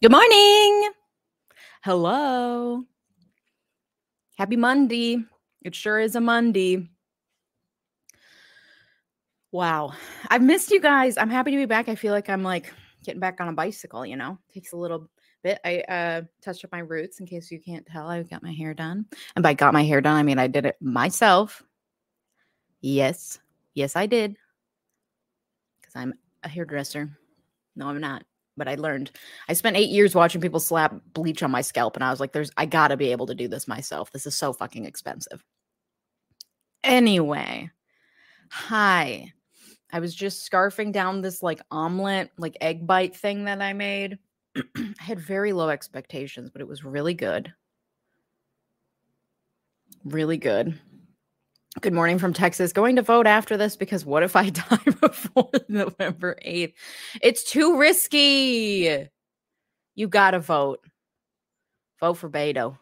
Good 0.00 0.12
morning. 0.12 0.90
Hello. 1.82 2.84
Happy 4.36 4.54
Monday. 4.54 5.24
It 5.62 5.74
sure 5.74 5.98
is 5.98 6.14
a 6.14 6.20
Monday. 6.20 6.88
Wow. 9.50 9.94
I've 10.28 10.42
missed 10.42 10.70
you 10.70 10.80
guys. 10.80 11.18
I'm 11.18 11.30
happy 11.30 11.50
to 11.50 11.56
be 11.56 11.66
back. 11.66 11.88
I 11.88 11.96
feel 11.96 12.12
like 12.12 12.30
I'm 12.30 12.44
like 12.44 12.72
getting 13.02 13.18
back 13.18 13.40
on 13.40 13.48
a 13.48 13.52
bicycle, 13.52 14.06
you 14.06 14.14
know? 14.14 14.38
Takes 14.54 14.72
a 14.72 14.76
little 14.76 15.10
bit. 15.42 15.58
I 15.64 15.80
uh 15.80 16.22
touched 16.42 16.64
up 16.64 16.70
my 16.70 16.78
roots 16.78 17.18
in 17.18 17.26
case 17.26 17.50
you 17.50 17.58
can't 17.58 17.84
tell. 17.84 18.06
I 18.06 18.22
got 18.22 18.44
my 18.44 18.52
hair 18.52 18.74
done. 18.74 19.04
And 19.34 19.42
by 19.42 19.54
got 19.54 19.74
my 19.74 19.82
hair 19.82 20.00
done, 20.00 20.14
I 20.14 20.22
mean 20.22 20.38
I 20.38 20.46
did 20.46 20.64
it 20.64 20.76
myself. 20.80 21.64
Yes. 22.82 23.40
Yes, 23.74 23.96
I 23.96 24.06
did. 24.06 24.36
Cuz 25.82 25.96
I'm 25.96 26.14
a 26.44 26.48
hairdresser. 26.48 27.10
No, 27.74 27.88
I'm 27.88 28.00
not 28.00 28.22
but 28.58 28.68
I 28.68 28.74
learned. 28.74 29.10
I 29.48 29.54
spent 29.54 29.76
eight 29.76 29.90
years 29.90 30.14
watching 30.14 30.40
people 30.40 30.60
slap 30.60 30.94
bleach 31.14 31.42
on 31.42 31.50
my 31.50 31.62
scalp, 31.62 31.96
and 31.96 32.04
I 32.04 32.10
was 32.10 32.20
like, 32.20 32.32
"There's, 32.32 32.50
I 32.56 32.66
gotta 32.66 32.96
be 32.96 33.12
able 33.12 33.26
to 33.26 33.34
do 33.34 33.48
this 33.48 33.68
myself. 33.68 34.12
This 34.12 34.26
is 34.26 34.34
so 34.34 34.52
fucking 34.52 34.84
expensive." 34.84 35.42
Anyway, 36.84 37.70
hi. 38.50 39.32
I 39.92 40.00
was 40.00 40.14
just 40.14 40.50
scarfing 40.50 40.92
down 40.92 41.22
this 41.22 41.42
like 41.42 41.60
omelet, 41.70 42.30
like 42.36 42.56
egg 42.60 42.86
bite 42.86 43.16
thing 43.16 43.44
that 43.44 43.62
I 43.62 43.72
made. 43.72 44.18
I 44.76 44.92
had 44.98 45.20
very 45.20 45.52
low 45.52 45.70
expectations, 45.70 46.50
but 46.50 46.60
it 46.60 46.68
was 46.68 46.84
really 46.84 47.14
good. 47.14 47.52
Really 50.04 50.36
good. 50.36 50.78
Good 51.80 51.92
morning 51.92 52.18
from 52.18 52.32
Texas. 52.32 52.72
Going 52.72 52.96
to 52.96 53.02
vote 53.02 53.28
after 53.28 53.56
this 53.56 53.76
because 53.76 54.04
what 54.04 54.24
if 54.24 54.34
I 54.34 54.50
die 54.50 54.78
before 55.00 55.50
November 55.68 56.36
8th? 56.44 56.72
It's 57.22 57.48
too 57.48 57.78
risky. 57.78 59.08
You 59.94 60.08
got 60.08 60.32
to 60.32 60.40
vote. 60.40 60.80
Vote 62.00 62.14
for 62.14 62.28
Beto. 62.28 62.78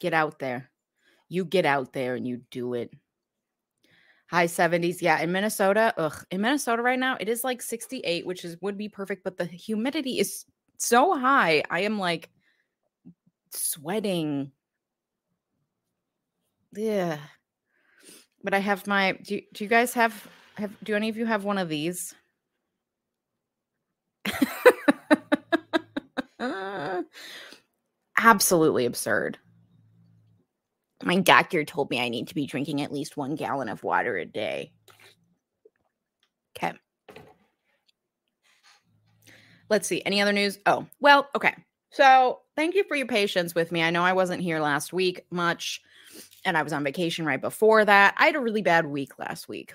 Get 0.00 0.12
out 0.12 0.40
there. 0.40 0.70
You 1.28 1.44
get 1.44 1.66
out 1.66 1.92
there 1.92 2.16
and 2.16 2.26
you 2.26 2.40
do 2.50 2.74
it. 2.74 2.92
High 4.28 4.46
70s. 4.46 5.02
Yeah, 5.02 5.20
in 5.20 5.30
Minnesota, 5.30 5.94
ugh, 5.96 6.24
in 6.32 6.40
Minnesota 6.40 6.82
right 6.82 6.98
now, 6.98 7.16
it 7.20 7.28
is 7.28 7.44
like 7.44 7.62
68, 7.62 8.26
which 8.26 8.44
is 8.44 8.56
would 8.60 8.76
be 8.76 8.88
perfect, 8.88 9.22
but 9.22 9.36
the 9.36 9.44
humidity 9.44 10.18
is 10.18 10.46
so 10.78 11.16
high. 11.16 11.62
I 11.70 11.80
am 11.80 11.98
like 11.98 12.30
sweating 13.50 14.50
yeah. 16.74 17.18
But 18.42 18.54
I 18.54 18.58
have 18.58 18.86
my 18.86 19.12
do 19.22 19.36
you, 19.36 19.42
do 19.52 19.64
you 19.64 19.70
guys 19.70 19.94
have 19.94 20.28
have 20.56 20.72
do 20.84 20.94
any 20.94 21.08
of 21.08 21.16
you 21.16 21.26
have 21.26 21.44
one 21.44 21.58
of 21.58 21.68
these? 21.68 22.14
Absolutely 28.18 28.86
absurd. 28.86 29.38
My 31.02 31.16
doctor 31.16 31.64
told 31.64 31.90
me 31.90 32.00
I 32.00 32.08
need 32.08 32.28
to 32.28 32.34
be 32.34 32.46
drinking 32.46 32.80
at 32.80 32.92
least 32.92 33.16
one 33.16 33.34
gallon 33.34 33.68
of 33.68 33.82
water 33.82 34.16
a 34.16 34.24
day. 34.24 34.72
Okay. 36.56 36.72
Let's 39.68 39.88
see. 39.88 40.02
Any 40.06 40.20
other 40.22 40.32
news? 40.32 40.58
Oh, 40.66 40.86
well, 41.00 41.28
okay. 41.34 41.54
So 41.90 42.40
thank 42.56 42.74
you 42.74 42.84
for 42.84 42.96
your 42.96 43.06
patience 43.06 43.54
with 43.54 43.72
me. 43.72 43.82
I 43.82 43.90
know 43.90 44.02
I 44.02 44.12
wasn't 44.14 44.42
here 44.42 44.60
last 44.60 44.92
week 44.92 45.26
much 45.30 45.82
and 46.44 46.56
I 46.56 46.62
was 46.62 46.72
on 46.72 46.84
vacation 46.84 47.24
right 47.24 47.40
before 47.40 47.84
that. 47.84 48.14
I 48.18 48.26
had 48.26 48.36
a 48.36 48.40
really 48.40 48.62
bad 48.62 48.86
week 48.86 49.18
last 49.18 49.48
week. 49.48 49.74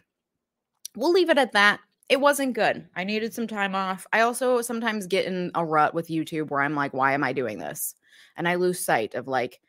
We'll 0.96 1.12
leave 1.12 1.30
it 1.30 1.38
at 1.38 1.54
that. 1.54 1.80
It 2.10 2.20
wasn't 2.20 2.56
good. 2.56 2.88
I 2.96 3.04
needed 3.04 3.34
some 3.34 3.48
time 3.48 3.76
off. 3.76 4.08
I 4.12 4.22
also 4.22 4.62
sometimes 4.62 5.06
get 5.06 5.26
in 5.26 5.52
a 5.54 5.64
rut 5.64 5.94
with 5.94 6.08
YouTube 6.08 6.50
where 6.50 6.62
I'm 6.62 6.76
like, 6.76 6.94
why 6.94 7.14
am 7.14 7.24
I 7.24 7.34
doing 7.34 7.60
this? 7.60 7.94
And 8.36 8.48
I 8.48 8.56
lose 8.56 8.80
sight 8.80 9.14
of 9.14 9.28
like 9.28 9.60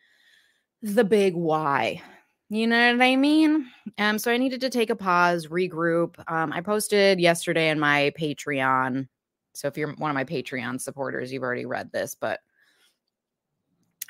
the 0.82 1.04
big 1.04 1.34
why. 1.34 2.02
You 2.48 2.66
know 2.66 2.92
what 2.92 3.02
I 3.02 3.14
mean? 3.14 3.66
Um, 3.98 4.18
so 4.18 4.32
I 4.32 4.36
needed 4.36 4.62
to 4.62 4.70
take 4.70 4.90
a 4.90 4.96
pause, 4.96 5.46
regroup. 5.46 6.16
Um, 6.26 6.52
I 6.52 6.62
posted 6.62 7.20
yesterday 7.20 7.68
in 7.68 7.78
my 7.78 8.12
Patreon. 8.18 9.06
So 9.52 9.68
if 9.68 9.76
you're 9.76 9.94
one 9.94 10.10
of 10.10 10.14
my 10.14 10.24
Patreon 10.24 10.80
supporters, 10.80 11.32
you've 11.32 11.42
already 11.42 11.66
read 11.66 11.92
this, 11.92 12.16
but 12.18 12.40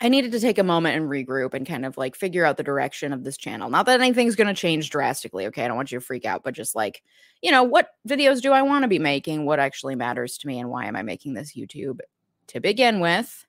I 0.03 0.09
needed 0.09 0.33
to 0.33 0.41
take 0.41 0.59
a 0.59 0.65
moment 0.65 0.97
and 0.97 1.11
regroup 1.11 1.53
and 1.53 1.67
kind 1.67 1.85
of 1.85 1.99
like 1.99 2.17
figure 2.17 2.45
out 2.45 2.57
the 2.57 2.63
direction 2.63 3.13
of 3.13 3.23
this 3.23 3.37
channel. 3.37 3.69
Not 3.69 3.85
that 3.87 4.01
anything's 4.01 4.35
going 4.35 4.49
to 4.49 4.55
change 4.55 4.89
drastically. 4.89 5.47
Okay. 5.47 5.65
I 5.65 5.69
don't 5.69 5.77
want 5.77 5.93
you 5.93 5.99
to 5.99 6.05
freak 6.05 6.25
out, 6.25 6.43
but 6.43 6.55
just 6.55 6.75
like, 6.75 7.03
you 7.43 7.51
know, 7.51 7.63
what 7.63 7.91
videos 8.09 8.41
do 8.41 8.53
I 8.53 8.63
want 8.63 8.83
to 8.85 8.89
be 8.89 8.99
making? 8.99 9.45
What 9.45 9.61
actually 9.61 9.97
matters 9.97 10.39
to 10.39 10.47
me? 10.47 10.59
And 10.59 10.71
why 10.71 10.87
am 10.87 10.97
I 10.97 11.03
making 11.03 11.35
this 11.35 11.53
YouTube 11.53 12.01
to 12.49 12.61
begin 12.61 13.01
with? 13.01 13.45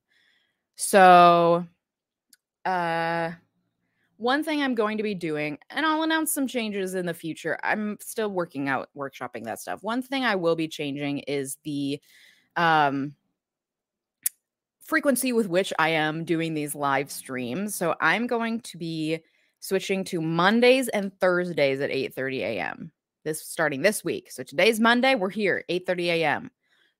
So, 0.75 1.65
uh, 2.65 3.31
one 4.17 4.43
thing 4.43 4.61
I'm 4.61 4.75
going 4.75 4.97
to 4.97 5.03
be 5.03 5.15
doing, 5.15 5.57
and 5.69 5.85
I'll 5.85 6.03
announce 6.03 6.33
some 6.33 6.47
changes 6.47 6.93
in 6.93 7.05
the 7.05 7.13
future. 7.13 7.57
I'm 7.63 7.97
still 8.01 8.29
working 8.29 8.69
out, 8.69 8.89
workshopping 8.95 9.45
that 9.45 9.59
stuff. 9.59 9.81
One 9.81 10.01
thing 10.01 10.25
I 10.25 10.35
will 10.35 10.55
be 10.55 10.67
changing 10.67 11.19
is 11.19 11.57
the, 11.63 11.99
um, 12.55 13.15
frequency 14.91 15.31
with 15.31 15.47
which 15.47 15.71
I 15.79 15.87
am 15.87 16.25
doing 16.25 16.53
these 16.53 16.75
live 16.75 17.09
streams. 17.09 17.73
So 17.73 17.95
I'm 18.01 18.27
going 18.27 18.59
to 18.59 18.77
be 18.77 19.19
switching 19.61 20.03
to 20.03 20.19
Mondays 20.19 20.89
and 20.89 21.17
Thursdays 21.21 21.79
at 21.79 21.91
8:30 21.91 22.39
a.m. 22.39 22.91
This 23.23 23.41
starting 23.41 23.83
this 23.83 24.03
week. 24.03 24.29
So 24.29 24.43
today's 24.43 24.81
Monday, 24.81 25.15
we're 25.15 25.29
here 25.29 25.63
8:30 25.69 26.07
a.m. 26.07 26.51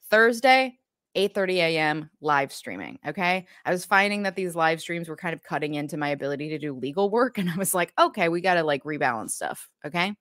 Thursday 0.09 0.77
8:30 1.17 1.55
a.m. 1.55 2.09
live 2.21 2.53
streaming, 2.53 2.97
okay? 3.05 3.45
I 3.65 3.71
was 3.71 3.83
finding 3.83 4.23
that 4.23 4.37
these 4.37 4.55
live 4.55 4.79
streams 4.79 5.09
were 5.09 5.17
kind 5.17 5.33
of 5.33 5.43
cutting 5.43 5.73
into 5.73 5.97
my 5.97 6.11
ability 6.11 6.47
to 6.47 6.57
do 6.57 6.73
legal 6.73 7.09
work 7.09 7.37
and 7.39 7.49
I 7.49 7.57
was 7.57 7.73
like, 7.73 7.91
"Okay, 7.99 8.29
we 8.29 8.39
got 8.39 8.53
to 8.53 8.63
like 8.63 8.85
rebalance 8.85 9.31
stuff, 9.31 9.69
okay?" 9.85 10.15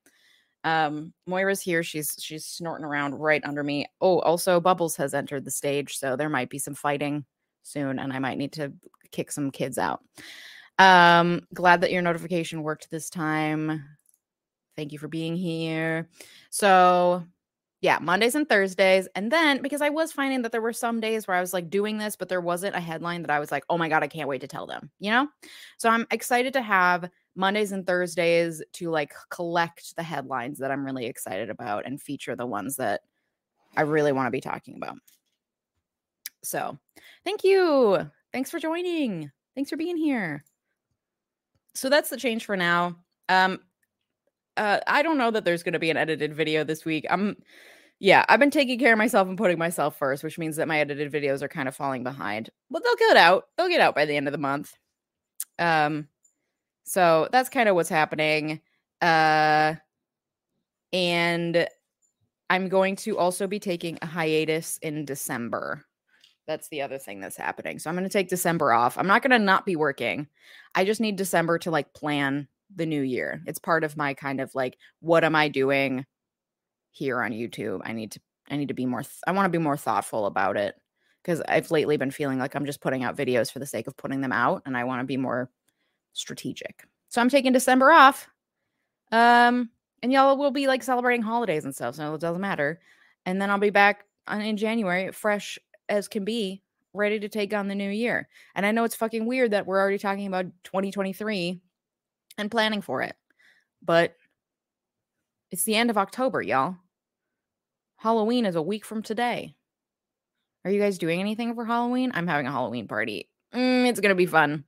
Um 0.64 1.12
Moira's 1.24 1.60
here. 1.60 1.84
She's 1.84 2.16
she's 2.18 2.46
snorting 2.46 2.84
around 2.84 3.14
right 3.14 3.44
under 3.44 3.62
me. 3.62 3.86
Oh, 4.00 4.18
also 4.18 4.58
Bubbles 4.60 4.96
has 4.96 5.14
entered 5.14 5.44
the 5.44 5.52
stage, 5.52 5.98
so 5.98 6.16
there 6.16 6.28
might 6.28 6.50
be 6.50 6.58
some 6.58 6.74
fighting 6.74 7.24
soon 7.62 7.98
and 7.98 8.12
I 8.12 8.18
might 8.18 8.38
need 8.38 8.52
to 8.54 8.72
kick 9.12 9.32
some 9.32 9.50
kids 9.50 9.78
out. 9.78 10.02
Um, 10.78 11.42
glad 11.52 11.82
that 11.82 11.92
your 11.92 12.02
notification 12.02 12.62
worked 12.62 12.90
this 12.90 13.10
time. 13.10 13.84
Thank 14.76 14.92
you 14.92 14.98
for 14.98 15.08
being 15.08 15.36
here. 15.36 16.08
So, 16.48 17.24
yeah, 17.82 17.98
Mondays 18.00 18.34
and 18.34 18.48
Thursdays. 18.48 19.08
And 19.14 19.30
then 19.30 19.62
because 19.62 19.82
I 19.82 19.88
was 19.88 20.12
finding 20.12 20.42
that 20.42 20.52
there 20.52 20.60
were 20.60 20.72
some 20.72 21.00
days 21.00 21.26
where 21.26 21.36
I 21.36 21.40
was 21.40 21.52
like 21.52 21.70
doing 21.70 21.98
this, 21.98 22.16
but 22.16 22.28
there 22.28 22.40
wasn't 22.40 22.76
a 22.76 22.80
headline 22.80 23.22
that 23.22 23.30
I 23.30 23.40
was 23.40 23.50
like, 23.50 23.64
oh 23.68 23.78
my 23.78 23.88
God, 23.88 24.02
I 24.02 24.06
can't 24.06 24.28
wait 24.28 24.42
to 24.42 24.46
tell 24.46 24.66
them, 24.66 24.90
you 25.00 25.10
know? 25.10 25.28
So 25.78 25.88
I'm 25.88 26.06
excited 26.10 26.52
to 26.54 26.62
have 26.62 27.10
Mondays 27.36 27.72
and 27.72 27.86
Thursdays 27.86 28.62
to 28.74 28.90
like 28.90 29.12
collect 29.30 29.96
the 29.96 30.02
headlines 30.02 30.58
that 30.58 30.70
I'm 30.70 30.84
really 30.84 31.06
excited 31.06 31.50
about 31.50 31.86
and 31.86 32.00
feature 32.00 32.36
the 32.36 32.46
ones 32.46 32.76
that 32.76 33.00
I 33.76 33.82
really 33.82 34.12
want 34.12 34.26
to 34.26 34.30
be 34.30 34.40
talking 34.40 34.76
about. 34.76 34.96
So, 36.42 36.78
thank 37.24 37.44
you. 37.44 38.10
Thanks 38.32 38.50
for 38.50 38.58
joining. 38.58 39.30
Thanks 39.54 39.70
for 39.70 39.76
being 39.76 39.96
here. 39.96 40.44
So 41.74 41.88
that's 41.88 42.10
the 42.10 42.16
change 42.16 42.44
for 42.44 42.56
now. 42.56 42.96
Um 43.28 43.60
uh 44.56 44.80
I 44.86 45.02
don't 45.02 45.18
know 45.18 45.30
that 45.30 45.44
there's 45.44 45.62
going 45.62 45.72
to 45.74 45.78
be 45.78 45.90
an 45.90 45.96
edited 45.96 46.34
video 46.34 46.64
this 46.64 46.84
week. 46.84 47.06
I'm 47.10 47.36
yeah, 47.98 48.24
I've 48.28 48.40
been 48.40 48.50
taking 48.50 48.78
care 48.78 48.92
of 48.92 48.98
myself 48.98 49.28
and 49.28 49.36
putting 49.36 49.58
myself 49.58 49.98
first, 49.98 50.24
which 50.24 50.38
means 50.38 50.56
that 50.56 50.68
my 50.68 50.80
edited 50.80 51.12
videos 51.12 51.42
are 51.42 51.48
kind 51.48 51.68
of 51.68 51.76
falling 51.76 52.02
behind. 52.02 52.48
But 52.70 52.82
they'll 52.82 52.96
get 52.96 53.16
out. 53.16 53.48
They'll 53.56 53.68
get 53.68 53.82
out 53.82 53.94
by 53.94 54.06
the 54.06 54.16
end 54.16 54.26
of 54.28 54.32
the 54.32 54.38
month. 54.38 54.74
Um 55.58 56.08
so 56.84 57.28
that's 57.30 57.48
kind 57.50 57.68
of 57.68 57.74
what's 57.74 57.88
happening. 57.88 58.60
Uh 59.00 59.74
and 60.92 61.68
I'm 62.48 62.68
going 62.68 62.96
to 62.96 63.16
also 63.16 63.46
be 63.46 63.60
taking 63.60 63.98
a 64.02 64.06
hiatus 64.06 64.78
in 64.82 65.04
December. 65.04 65.84
That's 66.50 66.66
the 66.66 66.82
other 66.82 66.98
thing 66.98 67.20
that's 67.20 67.36
happening. 67.36 67.78
So 67.78 67.88
I'm 67.88 67.94
going 67.94 68.02
to 68.02 68.12
take 68.12 68.28
December 68.28 68.72
off. 68.72 68.98
I'm 68.98 69.06
not 69.06 69.22
going 69.22 69.30
to 69.30 69.38
not 69.38 69.64
be 69.64 69.76
working. 69.76 70.26
I 70.74 70.84
just 70.84 71.00
need 71.00 71.14
December 71.14 71.58
to 71.60 71.70
like 71.70 71.94
plan 71.94 72.48
the 72.74 72.86
new 72.86 73.02
year. 73.02 73.40
It's 73.46 73.60
part 73.60 73.84
of 73.84 73.96
my 73.96 74.14
kind 74.14 74.40
of 74.40 74.52
like 74.52 74.76
what 74.98 75.22
am 75.22 75.36
I 75.36 75.46
doing 75.46 76.04
here 76.90 77.22
on 77.22 77.30
YouTube? 77.30 77.82
I 77.84 77.92
need 77.92 78.10
to 78.10 78.20
I 78.50 78.56
need 78.56 78.66
to 78.66 78.74
be 78.74 78.84
more 78.84 79.04
I 79.28 79.30
want 79.30 79.46
to 79.46 79.56
be 79.56 79.62
more 79.62 79.76
thoughtful 79.76 80.26
about 80.26 80.56
it 80.56 80.74
because 81.22 81.40
I've 81.42 81.70
lately 81.70 81.96
been 81.96 82.10
feeling 82.10 82.40
like 82.40 82.56
I'm 82.56 82.66
just 82.66 82.80
putting 82.80 83.04
out 83.04 83.16
videos 83.16 83.52
for 83.52 83.60
the 83.60 83.66
sake 83.66 83.86
of 83.86 83.96
putting 83.96 84.20
them 84.20 84.32
out 84.32 84.62
and 84.66 84.76
I 84.76 84.82
want 84.82 85.02
to 85.02 85.06
be 85.06 85.16
more 85.16 85.50
strategic. 86.14 86.84
So 87.10 87.20
I'm 87.20 87.28
taking 87.28 87.52
December 87.52 87.92
off. 87.92 88.26
Um 89.12 89.70
and 90.02 90.12
y'all 90.12 90.36
will 90.36 90.50
be 90.50 90.66
like 90.66 90.82
celebrating 90.82 91.22
holidays 91.22 91.64
and 91.64 91.72
stuff, 91.72 91.94
so 91.94 92.14
it 92.14 92.20
doesn't 92.20 92.40
matter. 92.40 92.80
And 93.24 93.40
then 93.40 93.50
I'll 93.50 93.58
be 93.58 93.70
back 93.70 94.06
on, 94.26 94.40
in 94.40 94.56
January 94.56 95.12
fresh 95.12 95.56
as 95.90 96.08
can 96.08 96.24
be, 96.24 96.62
ready 96.92 97.20
to 97.20 97.28
take 97.28 97.52
on 97.52 97.68
the 97.68 97.74
new 97.74 97.90
year. 97.90 98.28
And 98.54 98.64
I 98.64 98.72
know 98.72 98.84
it's 98.84 98.94
fucking 98.94 99.26
weird 99.26 99.50
that 99.50 99.66
we're 99.66 99.80
already 99.80 99.98
talking 99.98 100.26
about 100.26 100.46
2023 100.64 101.60
and 102.38 102.50
planning 102.50 102.80
for 102.80 103.02
it. 103.02 103.14
But 103.82 104.16
it's 105.50 105.64
the 105.64 105.76
end 105.76 105.90
of 105.90 105.98
October, 105.98 106.40
y'all. 106.40 106.76
Halloween 107.96 108.46
is 108.46 108.54
a 108.54 108.62
week 108.62 108.84
from 108.84 109.02
today. 109.02 109.56
Are 110.64 110.70
you 110.70 110.80
guys 110.80 110.98
doing 110.98 111.20
anything 111.20 111.54
for 111.54 111.64
Halloween? 111.64 112.12
I'm 112.14 112.26
having 112.26 112.46
a 112.46 112.52
Halloween 112.52 112.86
party. 112.86 113.28
Mm, 113.54 113.88
it's 113.88 114.00
going 114.00 114.10
to 114.10 114.14
be 114.14 114.26
fun. 114.26 114.64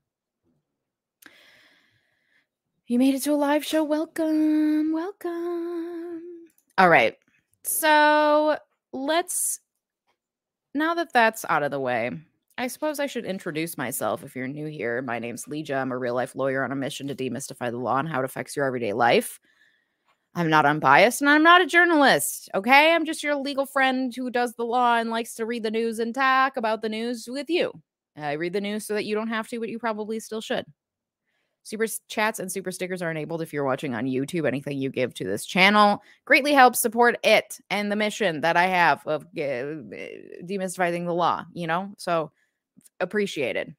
You 2.87 2.99
made 2.99 3.15
it 3.15 3.23
to 3.23 3.33
a 3.33 3.37
live 3.37 3.65
show. 3.65 3.85
Welcome. 3.85 4.93
Welcome. 4.93 6.23
All 6.77 6.89
right. 6.89 7.17
So 7.65 8.57
let's, 8.93 9.61
now 10.75 10.95
that 10.95 11.13
that's 11.13 11.45
out 11.49 11.63
of 11.63 11.71
the 11.71 11.81
way, 11.81 12.11
I 12.59 12.67
suppose 12.67 13.01
I 13.01 13.07
should 13.07 13.25
introduce 13.25 13.79
myself 13.79 14.23
if 14.23 14.37
you're 14.37 14.49
new 14.49 14.67
here. 14.67 15.03
My 15.03 15.19
name's 15.19 15.47
Leeja. 15.47 15.77
I'm 15.77 15.93
a 15.93 15.99
real 15.99 16.15
life 16.15 16.35
lawyer 16.35 16.65
on 16.65 16.73
a 16.73 16.77
mission 16.77 17.09
to 17.09 17.15
demystify 17.15 17.71
the 17.71 17.79
law 17.79 17.99
and 17.99 18.09
how 18.09 18.21
it 18.21 18.25
affects 18.25 18.57
your 18.57 18.67
everyday 18.67 18.93
life. 18.93 19.41
I'm 20.35 20.49
not 20.49 20.67
unbiased 20.67 21.21
and 21.21 21.29
I'm 21.29 21.43
not 21.43 21.61
a 21.61 21.67
journalist. 21.67 22.49
Okay. 22.55 22.93
I'm 22.95 23.05
just 23.05 23.23
your 23.23 23.37
legal 23.37 23.67
friend 23.67 24.13
who 24.15 24.31
does 24.31 24.55
the 24.55 24.65
law 24.65 24.97
and 24.97 25.11
likes 25.11 25.35
to 25.35 25.47
read 25.47 25.63
the 25.63 25.71
news 25.71 25.99
and 25.99 26.15
talk 26.15 26.57
about 26.57 26.83
the 26.83 26.89
news 26.89 27.29
with 27.29 27.51
you. 27.51 27.73
I 28.17 28.33
read 28.33 28.53
the 28.53 28.61
news 28.61 28.87
so 28.87 28.95
that 28.95 29.05
you 29.05 29.15
don't 29.15 29.29
have 29.29 29.49
to, 29.49 29.61
but 29.61 29.69
you 29.69 29.79
probably 29.79 30.21
still 30.21 30.41
should. 30.41 30.67
Super 31.65 31.87
chats 32.09 32.39
and 32.39 32.51
super 32.51 32.73
stickers 32.73 33.03
are 33.03 33.11
enabled 33.11 33.41
if 33.41 33.53
you're 33.53 33.65
watching 33.65 33.95
on 33.95 34.07
YouTube. 34.07 34.47
Anything 34.47 34.79
you 34.79 34.91
give 34.91 35.15
to 35.15 35.25
this 35.25 35.47
channel 35.47 36.03
greatly 36.25 36.53
helps 36.53 36.81
support 36.81 37.19
it 37.23 37.61
and 37.71 37.91
the 37.91 37.97
mission 37.97 38.41
that 38.41 38.57
I 38.57 38.67
have 38.67 39.07
of 39.07 39.23
uh, 39.23 39.27
demystifying 40.45 41.07
the 41.07 41.15
law, 41.15 41.45
you 41.53 41.67
know? 41.67 41.93
So 41.99 42.33
appreciated. 42.99 43.75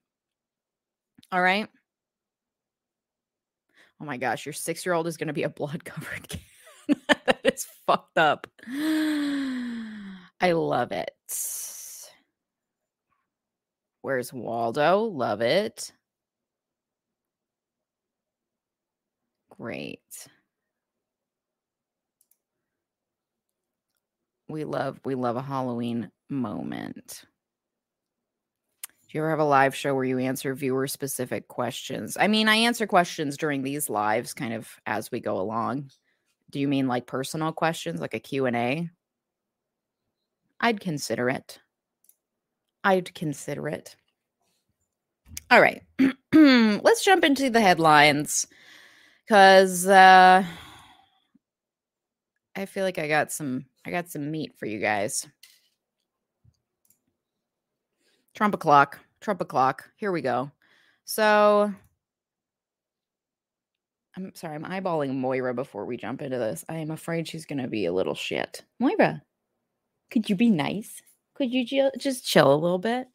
All 1.32 1.42
right. 1.42 1.68
Oh 4.00 4.06
my 4.06 4.18
gosh, 4.18 4.46
your 4.46 4.54
six 4.54 4.86
year 4.86 4.94
old 4.94 5.08
is 5.08 5.18
going 5.18 5.28
to 5.28 5.34
be 5.34 5.44
a 5.44 5.50
blood 5.50 5.84
covered 5.86 6.28
kid. 6.28 6.42
that 7.08 7.40
is 7.44 7.66
fucked 7.86 8.18
up. 8.18 8.48
I 8.68 10.52
love 10.52 10.92
it. 10.92 11.12
Where's 14.02 14.34
Waldo? 14.34 15.00
Love 15.04 15.42
it. 15.42 15.94
Great. 19.64 20.28
We 24.50 24.66
love 24.66 25.00
we 25.06 25.16
love 25.16 25.38
a 25.38 25.42
Halloween 25.42 26.12
moment. 26.30 27.24
Do 28.84 28.90
you 29.18 29.22
ever 29.22 29.30
have 29.30 29.40
a 29.40 29.46
live 29.46 29.74
show 29.74 29.96
where 29.96 30.04
you 30.04 30.20
answer 30.20 30.54
viewer 30.54 30.86
specific 30.88 31.48
questions? 31.48 32.18
I 32.20 32.28
mean, 32.28 32.50
I 32.50 32.58
answer 32.58 32.86
questions 32.86 33.38
during 33.38 33.64
these 33.64 33.90
lives 33.90 34.34
kind 34.34 34.54
of 34.54 34.70
as 34.86 35.10
we 35.14 35.22
go 35.22 35.40
along. 35.40 35.92
Do 36.50 36.60
you 36.60 36.68
mean 36.68 36.90
like 36.90 37.08
personal 37.08 37.54
questions, 37.54 38.02
like 38.02 38.14
a 38.14 38.20
Q&A? 38.20 38.90
I'd 40.60 40.82
consider 40.82 41.30
it. 41.30 41.62
I'd 42.84 43.16
consider 43.16 43.70
it. 43.70 43.96
All 45.50 45.62
right. 45.62 45.84
Let's 46.34 47.06
jump 47.06 47.24
into 47.24 47.50
the 47.50 47.62
headlines 47.62 48.46
cuz 49.28 49.88
uh 49.88 50.44
I 52.56 52.66
feel 52.66 52.84
like 52.84 53.00
I 53.00 53.08
got 53.08 53.32
some 53.32 53.66
I 53.86 53.92
got 53.92 54.10
some 54.10 54.30
meat 54.32 54.54
for 54.58 54.66
you 54.66 54.80
guys. 54.80 55.28
Trump 58.34 58.54
o'clock. 58.54 59.00
Trump 59.22 59.42
o'clock. 59.42 59.90
Here 59.96 60.12
we 60.12 60.22
go. 60.22 60.52
So 61.06 61.74
I'm 64.16 64.34
sorry, 64.36 64.56
I'm 64.56 64.64
eyeballing 64.64 65.16
Moira 65.16 65.54
before 65.54 65.86
we 65.86 65.98
jump 65.98 66.22
into 66.22 66.38
this. 66.38 66.64
I 66.70 66.76
am 66.76 66.92
afraid 66.92 67.28
she's 67.28 67.46
going 67.46 67.62
to 67.62 67.68
be 67.68 67.86
a 67.86 67.94
little 67.94 68.14
shit. 68.14 68.64
Moira, 68.80 69.24
could 70.12 70.30
you 70.30 70.36
be 70.36 70.50
nice? 70.52 71.02
Could 71.34 71.52
you 71.52 71.66
just 71.98 72.26
chill 72.26 72.54
a 72.54 72.56
little 72.56 72.78
bit? 72.78 73.08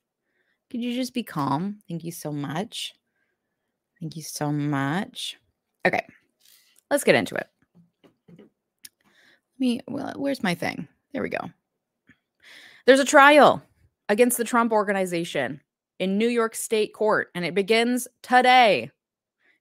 Could 0.70 0.80
you 0.82 0.94
just 0.94 1.14
be 1.14 1.22
calm? 1.22 1.78
Thank 1.88 2.02
you 2.02 2.10
so 2.10 2.32
much. 2.32 2.94
Thank 4.00 4.16
you 4.16 4.22
so 4.22 4.50
much. 4.50 5.36
Okay, 5.86 6.04
let's 6.90 7.04
get 7.04 7.14
into 7.14 7.34
it. 7.34 7.46
Let 8.38 8.48
me, 9.58 9.80
well, 9.88 10.12
where's 10.16 10.42
my 10.42 10.54
thing? 10.54 10.86
There 11.12 11.22
we 11.22 11.30
go. 11.30 11.50
There's 12.86 13.00
a 13.00 13.04
trial 13.04 13.62
against 14.08 14.36
the 14.36 14.44
Trump 14.44 14.72
organization 14.72 15.60
in 15.98 16.18
New 16.18 16.28
York 16.28 16.54
State 16.54 16.94
Court, 16.94 17.28
and 17.34 17.44
it 17.44 17.54
begins 17.54 18.08
today. 18.22 18.90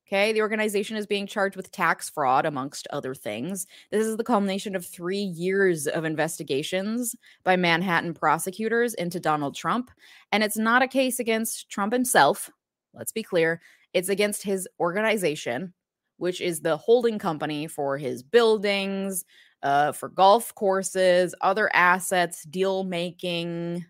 Okay, 0.08 0.32
the 0.32 0.42
organization 0.42 0.96
is 0.96 1.06
being 1.06 1.28
charged 1.28 1.58
with 1.58 1.70
tax 1.70 2.10
fraud, 2.10 2.46
amongst 2.46 2.88
other 2.92 3.14
things. 3.14 3.68
This 3.92 4.08
is 4.08 4.16
the 4.16 4.24
culmination 4.24 4.74
of 4.74 4.86
three 4.86 5.18
years 5.18 5.86
of 5.86 6.06
investigations 6.06 7.14
by 7.44 7.58
Manhattan 7.58 8.14
prosecutors 8.14 8.94
into 8.94 9.20
Donald 9.20 9.54
Trump. 9.54 9.92
And 10.32 10.44
it's 10.44 10.56
not 10.56 10.82
a 10.82 10.88
case 10.88 11.20
against 11.20 11.70
Trump 11.70 11.92
himself. 11.92 12.50
Let's 12.94 13.12
be 13.12 13.24
clear. 13.24 13.60
It's 13.94 14.08
against 14.08 14.44
his 14.44 14.66
organization, 14.80 15.74
which 16.18 16.42
is 16.42 16.62
the 16.62 16.78
holding 16.78 17.18
company 17.20 17.68
for 17.68 17.98
his 17.98 18.24
buildings, 18.24 19.24
uh, 19.64 19.92
for 19.92 20.10
golf 20.10 20.54
courses, 20.56 21.34
other 21.42 21.70
assets, 21.74 22.44
deal 22.44 22.84
making, 22.84 23.86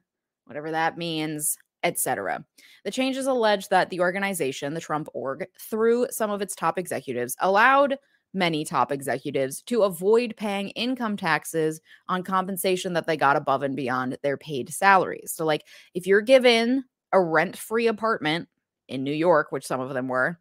whatever 0.46 0.72
that 0.72 0.98
means, 0.98 1.58
etc. 1.84 2.44
The 2.84 2.92
changes 2.92 3.28
allege 3.28 3.70
that 3.70 3.90
the 3.90 4.00
organization, 4.00 4.74
the 4.74 4.82
Trump 4.82 5.08
org, 5.14 5.46
through 5.60 6.08
some 6.12 6.32
of 6.32 6.42
its 6.42 6.56
top 6.56 6.78
executives, 6.78 7.36
allowed 7.40 7.98
many 8.34 8.64
top 8.64 8.92
executives 8.92 9.62
to 9.64 9.84
avoid 9.84 10.36
paying 10.38 10.70
income 10.70 11.18
taxes 11.18 11.82
on 12.08 12.24
compensation 12.24 12.94
that 12.94 13.08
they 13.08 13.18
got 13.18 13.36
above 13.36 13.64
and 13.64 13.76
beyond 13.76 14.18
their 14.22 14.38
paid 14.38 14.70
salaries. 14.70 15.32
So, 15.34 15.46
like, 15.46 15.64
if 15.94 16.06
you're 16.06 16.22
given 16.22 16.84
a 17.14 17.22
rent 17.22 17.58
free 17.58 17.88
apartment 17.88 18.48
in 18.88 19.04
New 19.04 19.14
York, 19.14 19.52
which 19.52 19.66
some 19.66 19.80
of 19.80 19.94
them 19.94 20.08
were, 20.08 20.40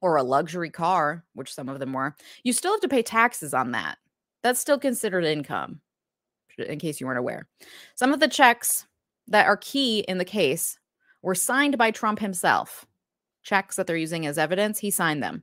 or 0.00 0.16
a 0.16 0.22
luxury 0.22 0.70
car, 0.70 1.24
which 1.34 1.54
some 1.54 1.68
of 1.68 1.78
them 1.78 1.92
were, 1.92 2.14
you 2.42 2.52
still 2.52 2.72
have 2.72 2.80
to 2.80 2.88
pay 2.88 3.02
taxes 3.02 3.54
on 3.54 3.72
that. 3.72 3.98
That's 4.42 4.60
still 4.60 4.78
considered 4.78 5.24
income, 5.24 5.80
in 6.58 6.78
case 6.78 7.00
you 7.00 7.06
weren't 7.06 7.18
aware. 7.18 7.48
Some 7.94 8.12
of 8.12 8.20
the 8.20 8.28
checks 8.28 8.86
that 9.28 9.46
are 9.46 9.56
key 9.56 10.00
in 10.00 10.18
the 10.18 10.24
case 10.24 10.78
were 11.22 11.34
signed 11.34 11.76
by 11.78 11.90
Trump 11.90 12.20
himself. 12.20 12.86
Checks 13.42 13.76
that 13.76 13.86
they're 13.86 13.96
using 13.96 14.26
as 14.26 14.38
evidence, 14.38 14.78
he 14.78 14.90
signed 14.90 15.22
them. 15.22 15.42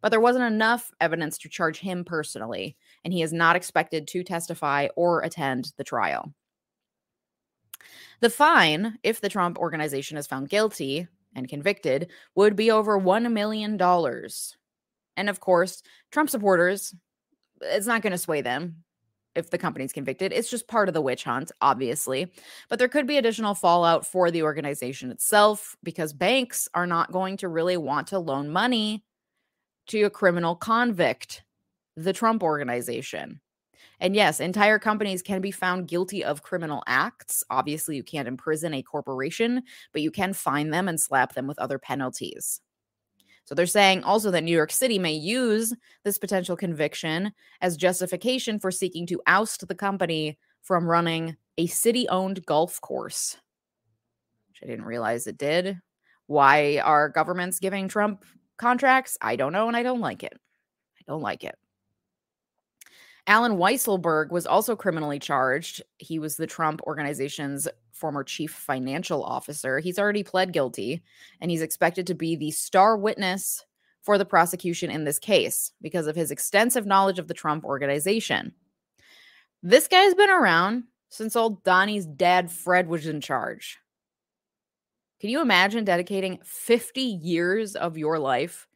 But 0.00 0.10
there 0.10 0.20
wasn't 0.20 0.44
enough 0.44 0.92
evidence 1.00 1.38
to 1.38 1.48
charge 1.48 1.80
him 1.80 2.04
personally, 2.04 2.76
and 3.04 3.12
he 3.12 3.22
is 3.22 3.32
not 3.32 3.56
expected 3.56 4.06
to 4.08 4.22
testify 4.22 4.88
or 4.96 5.22
attend 5.22 5.72
the 5.76 5.84
trial. 5.84 6.32
The 8.20 8.30
fine, 8.30 8.98
if 9.02 9.20
the 9.20 9.28
Trump 9.28 9.58
organization 9.58 10.16
is 10.16 10.26
found 10.26 10.48
guilty 10.48 11.08
and 11.34 11.48
convicted, 11.48 12.10
would 12.34 12.56
be 12.56 12.70
over 12.70 12.98
$1 12.98 13.32
million. 13.32 13.80
And 15.16 15.28
of 15.28 15.40
course, 15.40 15.82
Trump 16.12 16.30
supporters, 16.30 16.94
it's 17.60 17.86
not 17.86 18.02
going 18.02 18.12
to 18.12 18.18
sway 18.18 18.40
them 18.40 18.84
if 19.34 19.50
the 19.50 19.58
company's 19.58 19.92
convicted. 19.92 20.32
It's 20.32 20.50
just 20.50 20.68
part 20.68 20.88
of 20.88 20.94
the 20.94 21.00
witch 21.00 21.24
hunt, 21.24 21.52
obviously. 21.60 22.32
But 22.68 22.78
there 22.78 22.88
could 22.88 23.06
be 23.06 23.18
additional 23.18 23.54
fallout 23.54 24.06
for 24.06 24.30
the 24.30 24.42
organization 24.42 25.10
itself 25.10 25.76
because 25.82 26.12
banks 26.12 26.68
are 26.74 26.86
not 26.86 27.12
going 27.12 27.36
to 27.38 27.48
really 27.48 27.76
want 27.76 28.08
to 28.08 28.18
loan 28.18 28.48
money 28.48 29.04
to 29.88 30.02
a 30.02 30.10
criminal 30.10 30.54
convict, 30.54 31.44
the 31.96 32.12
Trump 32.12 32.42
organization. 32.42 33.40
And 34.00 34.14
yes, 34.14 34.38
entire 34.40 34.78
companies 34.78 35.22
can 35.22 35.40
be 35.40 35.50
found 35.50 35.88
guilty 35.88 36.22
of 36.24 36.42
criminal 36.42 36.82
acts. 36.86 37.42
Obviously, 37.50 37.96
you 37.96 38.04
can't 38.04 38.28
imprison 38.28 38.74
a 38.74 38.82
corporation, 38.82 39.62
but 39.92 40.02
you 40.02 40.10
can 40.10 40.32
fine 40.32 40.70
them 40.70 40.88
and 40.88 41.00
slap 41.00 41.34
them 41.34 41.46
with 41.46 41.58
other 41.58 41.78
penalties. 41.78 42.60
So 43.44 43.54
they're 43.54 43.66
saying 43.66 44.04
also 44.04 44.30
that 44.30 44.44
New 44.44 44.54
York 44.54 44.70
City 44.70 44.98
may 44.98 45.14
use 45.14 45.74
this 46.04 46.18
potential 46.18 46.54
conviction 46.54 47.32
as 47.60 47.78
justification 47.78 48.60
for 48.60 48.70
seeking 48.70 49.06
to 49.06 49.22
oust 49.26 49.66
the 49.66 49.74
company 49.74 50.38
from 50.62 50.86
running 50.86 51.36
a 51.56 51.66
city 51.66 52.06
owned 52.08 52.44
golf 52.44 52.80
course, 52.80 53.38
which 54.48 54.60
I 54.62 54.66
didn't 54.66 54.84
realize 54.84 55.26
it 55.26 55.38
did. 55.38 55.80
Why 56.26 56.78
are 56.84 57.08
governments 57.08 57.58
giving 57.58 57.88
Trump 57.88 58.24
contracts? 58.58 59.16
I 59.22 59.36
don't 59.36 59.54
know, 59.54 59.66
and 59.66 59.76
I 59.76 59.82
don't 59.82 60.00
like 60.00 60.22
it. 60.22 60.38
I 61.00 61.02
don't 61.10 61.22
like 61.22 61.42
it. 61.42 61.56
Allen 63.28 63.58
Weisselberg 63.58 64.30
was 64.30 64.46
also 64.46 64.74
criminally 64.74 65.18
charged. 65.18 65.82
He 65.98 66.18
was 66.18 66.36
the 66.36 66.46
Trump 66.46 66.80
organization's 66.84 67.68
former 67.92 68.24
chief 68.24 68.50
financial 68.50 69.22
officer. 69.22 69.80
He's 69.80 69.98
already 69.98 70.22
pled 70.22 70.50
guilty 70.54 71.02
and 71.42 71.50
he's 71.50 71.60
expected 71.60 72.06
to 72.06 72.14
be 72.14 72.36
the 72.36 72.50
star 72.50 72.96
witness 72.96 73.66
for 74.00 74.16
the 74.16 74.24
prosecution 74.24 74.90
in 74.90 75.04
this 75.04 75.18
case 75.18 75.72
because 75.82 76.06
of 76.06 76.16
his 76.16 76.30
extensive 76.30 76.86
knowledge 76.86 77.18
of 77.18 77.28
the 77.28 77.34
Trump 77.34 77.64
organization. 77.64 78.54
This 79.62 79.88
guy's 79.88 80.14
been 80.14 80.30
around 80.30 80.84
since 81.10 81.36
old 81.36 81.62
Donnie's 81.64 82.06
dad, 82.06 82.50
Fred, 82.50 82.88
was 82.88 83.06
in 83.06 83.20
charge. 83.20 83.78
Can 85.20 85.28
you 85.28 85.42
imagine 85.42 85.84
dedicating 85.84 86.38
50 86.44 87.02
years 87.02 87.76
of 87.76 87.98
your 87.98 88.18
life 88.18 88.66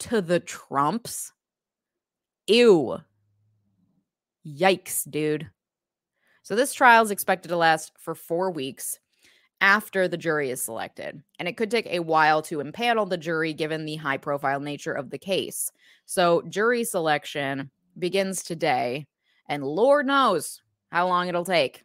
to 0.00 0.20
the 0.20 0.40
Trumps? 0.40 1.32
Ew. 2.46 2.98
Yikes, 4.46 5.08
dude. 5.10 5.50
So 6.42 6.56
this 6.56 6.74
trial 6.74 7.04
is 7.04 7.10
expected 7.10 7.48
to 7.48 7.56
last 7.56 7.92
for 7.98 8.14
four 8.14 8.50
weeks 8.50 8.98
after 9.60 10.08
the 10.08 10.16
jury 10.16 10.50
is 10.50 10.60
selected. 10.60 11.22
And 11.38 11.46
it 11.46 11.56
could 11.56 11.70
take 11.70 11.86
a 11.86 12.00
while 12.00 12.42
to 12.42 12.58
impanel 12.58 13.08
the 13.08 13.16
jury 13.16 13.52
given 13.52 13.84
the 13.84 13.96
high 13.96 14.16
profile 14.16 14.58
nature 14.58 14.92
of 14.92 15.10
the 15.10 15.18
case. 15.18 15.70
So 16.04 16.42
jury 16.48 16.82
selection 16.82 17.70
begins 17.98 18.42
today, 18.42 19.06
and 19.48 19.64
Lord 19.64 20.06
knows 20.06 20.60
how 20.90 21.06
long 21.06 21.28
it'll 21.28 21.44
take 21.44 21.84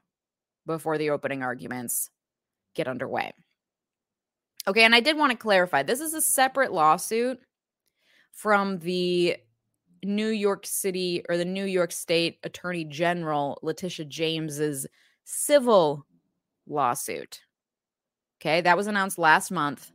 before 0.65 0.97
the 0.97 1.11
opening 1.11 1.43
arguments 1.43 2.09
get 2.73 2.87
underway. 2.87 3.31
Okay, 4.67 4.83
and 4.83 4.95
I 4.95 4.99
did 4.99 5.15
want 5.15 5.31
to 5.31 5.37
clarify 5.37 5.83
this 5.83 6.01
is 6.01 6.13
a 6.13 6.21
separate 6.21 6.73
lawsuit 6.73 7.39
from 8.33 8.79
the 8.79 9.37
New 10.03 10.29
York 10.29 10.65
City 10.65 11.23
or 11.29 11.37
the 11.37 11.45
New 11.45 11.65
York 11.65 11.91
State 11.91 12.39
Attorney 12.43 12.83
General 12.85 13.59
Letitia 13.61 14.05
James's 14.05 14.87
civil 15.23 16.05
lawsuit. 16.67 17.41
Okay, 18.39 18.61
that 18.61 18.77
was 18.77 18.87
announced 18.87 19.17
last 19.17 19.51
month. 19.51 19.91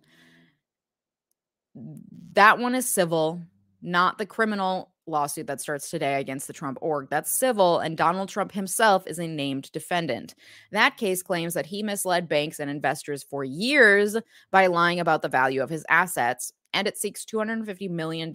That 2.32 2.58
one 2.58 2.74
is 2.74 2.88
civil, 2.88 3.40
not 3.80 4.18
the 4.18 4.26
criminal 4.26 4.92
lawsuit 5.06 5.46
that 5.46 5.60
starts 5.60 5.90
today 5.90 6.20
against 6.20 6.46
the 6.46 6.52
Trump 6.52 6.78
org. 6.80 7.08
That's 7.10 7.30
civil, 7.30 7.78
and 7.78 7.96
Donald 7.96 8.28
Trump 8.28 8.52
himself 8.52 9.06
is 9.06 9.18
a 9.18 9.26
named 9.26 9.70
defendant. 9.72 10.34
That 10.70 10.96
case 10.96 11.22
claims 11.22 11.54
that 11.54 11.66
he 11.66 11.82
misled 11.82 12.28
banks 12.28 12.60
and 12.60 12.70
investors 12.70 13.22
for 13.22 13.44
years 13.44 14.16
by 14.50 14.66
lying 14.66 15.00
about 15.00 15.22
the 15.22 15.28
value 15.28 15.62
of 15.62 15.70
his 15.70 15.84
assets, 15.88 16.52
and 16.72 16.86
it 16.86 16.98
seeks 16.98 17.24
$250 17.24 17.90
million 17.90 18.32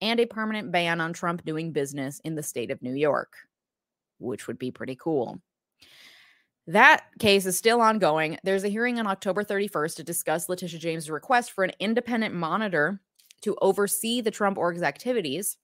and 0.00 0.20
a 0.20 0.26
permanent 0.26 0.70
ban 0.72 1.00
on 1.00 1.12
Trump 1.12 1.44
doing 1.44 1.72
business 1.72 2.20
in 2.24 2.34
the 2.34 2.42
state 2.42 2.70
of 2.70 2.82
New 2.82 2.94
York, 2.94 3.32
which 4.18 4.46
would 4.46 4.58
be 4.58 4.70
pretty 4.70 4.96
cool. 4.96 5.40
That 6.66 7.04
case 7.20 7.46
is 7.46 7.56
still 7.56 7.80
ongoing. 7.80 8.38
There's 8.42 8.64
a 8.64 8.68
hearing 8.68 8.98
on 8.98 9.06
October 9.06 9.44
31st 9.44 9.96
to 9.96 10.04
discuss 10.04 10.48
Letitia 10.48 10.80
James' 10.80 11.08
request 11.08 11.52
for 11.52 11.62
an 11.62 11.72
independent 11.78 12.34
monitor 12.34 13.00
to 13.42 13.56
oversee 13.62 14.20
the 14.20 14.32
Trump 14.32 14.58
org's 14.58 14.82
activities 14.82 15.56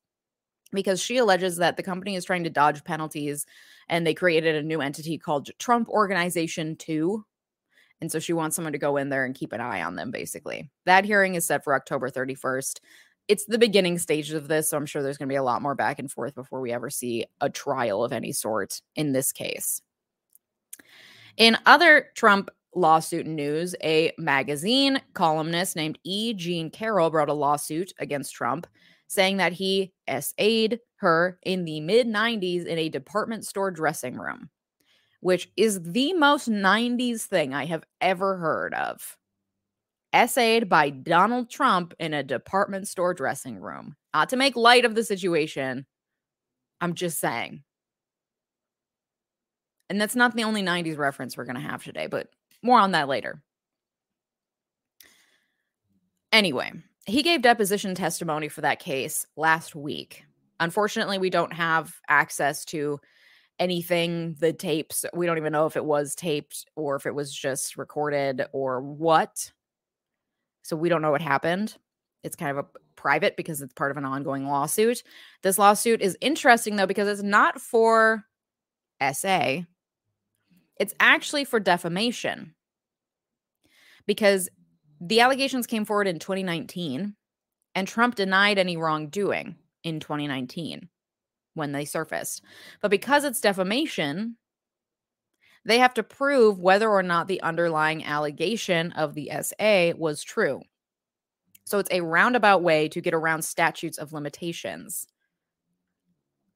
because 0.73 1.01
she 1.01 1.19
alleges 1.19 1.57
that 1.57 1.77
the 1.77 1.83
company 1.83 2.15
is 2.15 2.25
trying 2.25 2.45
to 2.45 2.51
dodge 2.51 2.85
penalties 2.85 3.47
and 3.89 4.07
they 4.07 4.15
created 4.15 4.55
a 4.55 4.63
new 4.63 4.81
entity 4.81 5.19
called 5.19 5.51
Trump 5.59 5.89
Organization 5.89 6.77
2. 6.77 7.25
And 8.01 8.11
so 8.11 8.19
she 8.19 8.33
wants 8.33 8.57
someone 8.57 8.73
to 8.73 8.79
go 8.79 8.97
in 8.97 9.11
there 9.11 9.25
and 9.25 9.35
keep 9.35 9.53
an 9.53 9.61
eye 9.61 9.83
on 9.83 9.97
them, 9.97 10.11
basically. 10.11 10.71
That 10.87 11.05
hearing 11.05 11.35
is 11.35 11.47
set 11.47 11.63
for 11.63 11.75
October 11.75 12.11
31st. 12.11 12.81
It's 13.29 13.45
the 13.47 13.59
beginning 13.59 13.99
stages 13.99 14.35
of 14.35 14.49
this, 14.49 14.71
so 14.71 14.77
I'm 14.77 14.87
sure 14.87 15.03
there's 15.03 15.19
going 15.19 15.29
to 15.29 15.33
be 15.33 15.37
a 15.37 15.43
lot 15.43 15.63
more 15.63 15.75
back 15.75 15.99
and 15.99 16.11
forth 16.11 16.35
before 16.35 16.61
we 16.61 16.73
ever 16.73 16.91
see 16.91 17.25
a 17.41 17.49
trial 17.49 18.05
of 18.05 18.13
any 18.13 18.33
sort 18.33 18.81
in 18.97 19.13
this 19.13 19.33
case. 19.33 19.81
In 21.37 21.57
other 21.65 22.11
Trump 22.15 22.51
lawsuit 22.75 23.27
news, 23.27 23.75
a 23.83 24.13
magazine 24.19 25.01
columnist 25.15 25.77
named 25.77 25.99
E. 26.05 26.35
Jean 26.35 26.71
Carroll 26.71 27.11
brought 27.11 27.29
a 27.29 27.35
lawsuit 27.35 27.93
against 27.99 28.35
Trump 28.35 28.67
saying 29.09 29.37
that 29.37 29.53
he 29.53 29.93
SA'd 30.09 30.81
her 30.97 31.39
in 31.43 31.65
the 31.65 31.81
mid 31.81 32.07
90s 32.07 32.65
in 32.67 32.79
a 32.79 32.89
department 32.89 33.45
store 33.45 33.71
dressing 33.71 34.17
room, 34.17 34.49
which 35.21 35.51
is 35.57 35.83
the 35.83 36.15
most 36.15 36.49
90s 36.49 37.23
thing 37.23 37.53
I 37.53 37.67
have 37.67 37.85
ever 38.01 38.37
heard 38.37 38.73
of. 38.75 39.17
SA'd 40.15 40.69
by 40.69 40.91
Donald 40.91 41.51
Trump 41.51 41.95
in 41.99 42.15
a 42.15 42.23
department 42.23 42.89
store 42.89 43.15
dressing 43.15 43.59
room. 43.59 43.97
Not 44.15 44.29
to 44.31 44.37
make 44.37 44.57
light 44.57 44.85
of 44.85 44.95
the 44.95 45.05
situation, 45.05 45.87
I'm 46.81 46.95
just 46.95 47.19
saying. 47.19 47.63
And 49.89 50.01
that's 50.01 50.17
not 50.17 50.35
the 50.35 50.45
only 50.45 50.63
90s 50.63 50.99
reference 50.99 51.37
we're 51.37 51.45
going 51.45 51.57
to 51.57 51.61
have 51.61 51.85
today, 51.85 52.07
but 52.07 52.29
more 52.63 52.79
on 52.79 52.93
that 52.93 53.09
later. 53.09 53.43
Anyway, 56.33 56.73
he 57.07 57.23
gave 57.23 57.43
deposition 57.43 57.95
testimony 57.95 58.49
for 58.49 58.63
that 58.63 58.81
case 58.81 59.27
last 59.37 59.75
week. 59.75 60.25
Unfortunately, 60.61 61.19
we 61.19 61.29
don't 61.29 61.53
have 61.53 61.95
access 62.09 62.65
to 62.67 63.01
anything, 63.59 64.35
the 64.41 64.53
tapes. 64.53 65.05
We 65.13 65.27
don't 65.27 65.39
even 65.39 65.53
know 65.53 65.67
if 65.67 65.77
it 65.77 65.85
was 65.85 66.15
taped 66.15 66.67
or 66.75 66.97
if 66.97 67.05
it 67.05 67.15
was 67.15 67.35
just 67.35 67.77
recorded 67.77 68.47
or 68.53 68.81
what. 68.81 69.53
So 70.63 70.77
we 70.77 70.89
don't 70.89 71.03
know 71.03 71.11
what 71.11 71.21
happened. 71.21 71.77
It's 72.23 72.37
kind 72.37 72.57
of 72.57 72.65
a 72.65 72.69
private 72.97 73.37
because 73.37 73.61
it's 73.61 73.75
part 73.75 73.91
of 73.91 73.97
an 73.97 74.05
ongoing 74.05 74.47
lawsuit. 74.47 75.03
This 75.43 75.59
lawsuit 75.59 76.01
is 76.01 76.17
interesting 76.21 76.77
though 76.77 76.87
because 76.87 77.09
it's 77.09 77.23
not 77.23 77.61
for 77.61 78.25
SA. 79.13 79.63
It's 80.79 80.95
actually 81.01 81.45
for 81.45 81.61
defamation 81.61 82.55
because 84.07 84.49
the 85.01 85.21
allegations 85.21 85.67
came 85.67 85.85
forward 85.85 86.07
in 86.07 86.19
2019 86.19 87.15
and 87.75 87.89
Trump 87.89 88.15
denied 88.15 88.59
any 88.59 88.77
wrongdoing 88.77 89.57
in 89.83 90.01
2019 90.01 90.89
when 91.55 91.73
they 91.73 91.85
surfaced. 91.85 92.43
But 92.81 92.91
because 92.91 93.25
it's 93.25 93.41
defamation, 93.41 94.37
they 95.65 95.79
have 95.79 95.95
to 95.95 96.03
prove 96.03 96.59
whether 96.59 96.89
or 96.91 97.03
not 97.03 97.29
the 97.29 97.41
underlying 97.43 98.05
allegation 98.05 98.93
of 98.93 99.15
the 99.15 99.31
SA 99.43 99.93
was 99.97 100.23
true. 100.23 100.63
So 101.65 101.79
it's 101.79 101.91
a 101.93 102.01
roundabout 102.01 102.63
way 102.63 102.89
to 102.89 103.01
get 103.01 103.15
around 103.15 103.43
statutes 103.43 103.99
of 103.99 104.13
limitations. 104.13 105.07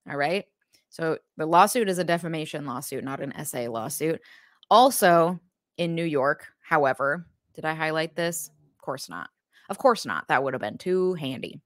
All 0.08 0.16
right. 0.16 0.44
So 0.88 1.18
the 1.36 1.46
lawsuit 1.46 1.88
is 1.88 1.98
a 1.98 2.04
defamation 2.04 2.66
lawsuit, 2.66 3.04
not 3.04 3.20
an 3.20 3.32
SA 3.44 3.70
lawsuit. 3.70 4.20
Also 4.70 5.38
in 5.76 5.94
New 5.94 6.04
York, 6.04 6.46
however, 6.60 7.26
did 7.54 7.64
I 7.64 7.74
highlight 7.74 8.16
this? 8.16 8.50
Of 8.72 8.82
course 8.82 9.08
not. 9.08 9.30
Of 9.68 9.78
course 9.78 10.06
not. 10.06 10.28
That 10.28 10.42
would 10.42 10.54
have 10.54 10.60
been 10.60 10.78
too 10.78 11.14
handy. 11.14 11.60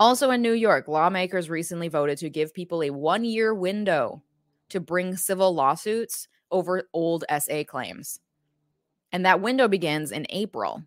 Also 0.00 0.30
in 0.30 0.42
New 0.42 0.52
York, 0.52 0.86
lawmakers 0.86 1.50
recently 1.50 1.88
voted 1.88 2.18
to 2.18 2.30
give 2.30 2.54
people 2.54 2.82
a 2.82 2.90
one 2.90 3.24
year 3.24 3.54
window 3.54 4.22
to 4.70 4.80
bring 4.80 5.16
civil 5.16 5.54
lawsuits 5.54 6.28
over 6.50 6.88
old 6.92 7.24
SA 7.38 7.64
claims. 7.66 8.20
And 9.12 9.24
that 9.24 9.40
window 9.40 9.68
begins 9.68 10.12
in 10.12 10.26
April. 10.30 10.82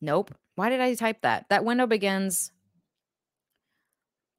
Nope. 0.00 0.34
Why 0.54 0.68
did 0.68 0.80
I 0.80 0.94
type 0.94 1.22
that? 1.22 1.46
That 1.48 1.64
window 1.64 1.86
begins 1.86 2.52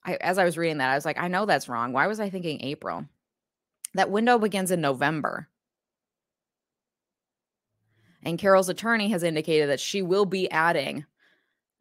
I, 0.03 0.15
as 0.15 0.37
I 0.37 0.45
was 0.45 0.57
reading 0.57 0.79
that, 0.79 0.89
I 0.89 0.95
was 0.95 1.05
like, 1.05 1.19
I 1.19 1.27
know 1.27 1.45
that's 1.45 1.69
wrong. 1.69 1.93
Why 1.93 2.07
was 2.07 2.19
I 2.19 2.29
thinking 2.29 2.61
April? 2.61 3.05
That 3.93 4.09
window 4.09 4.39
begins 4.39 4.71
in 4.71 4.81
November. 4.81 5.47
And 8.23 8.39
Carroll's 8.39 8.69
attorney 8.69 9.09
has 9.09 9.23
indicated 9.23 9.69
that 9.69 9.79
she 9.79 10.01
will 10.01 10.25
be 10.25 10.49
adding 10.49 11.05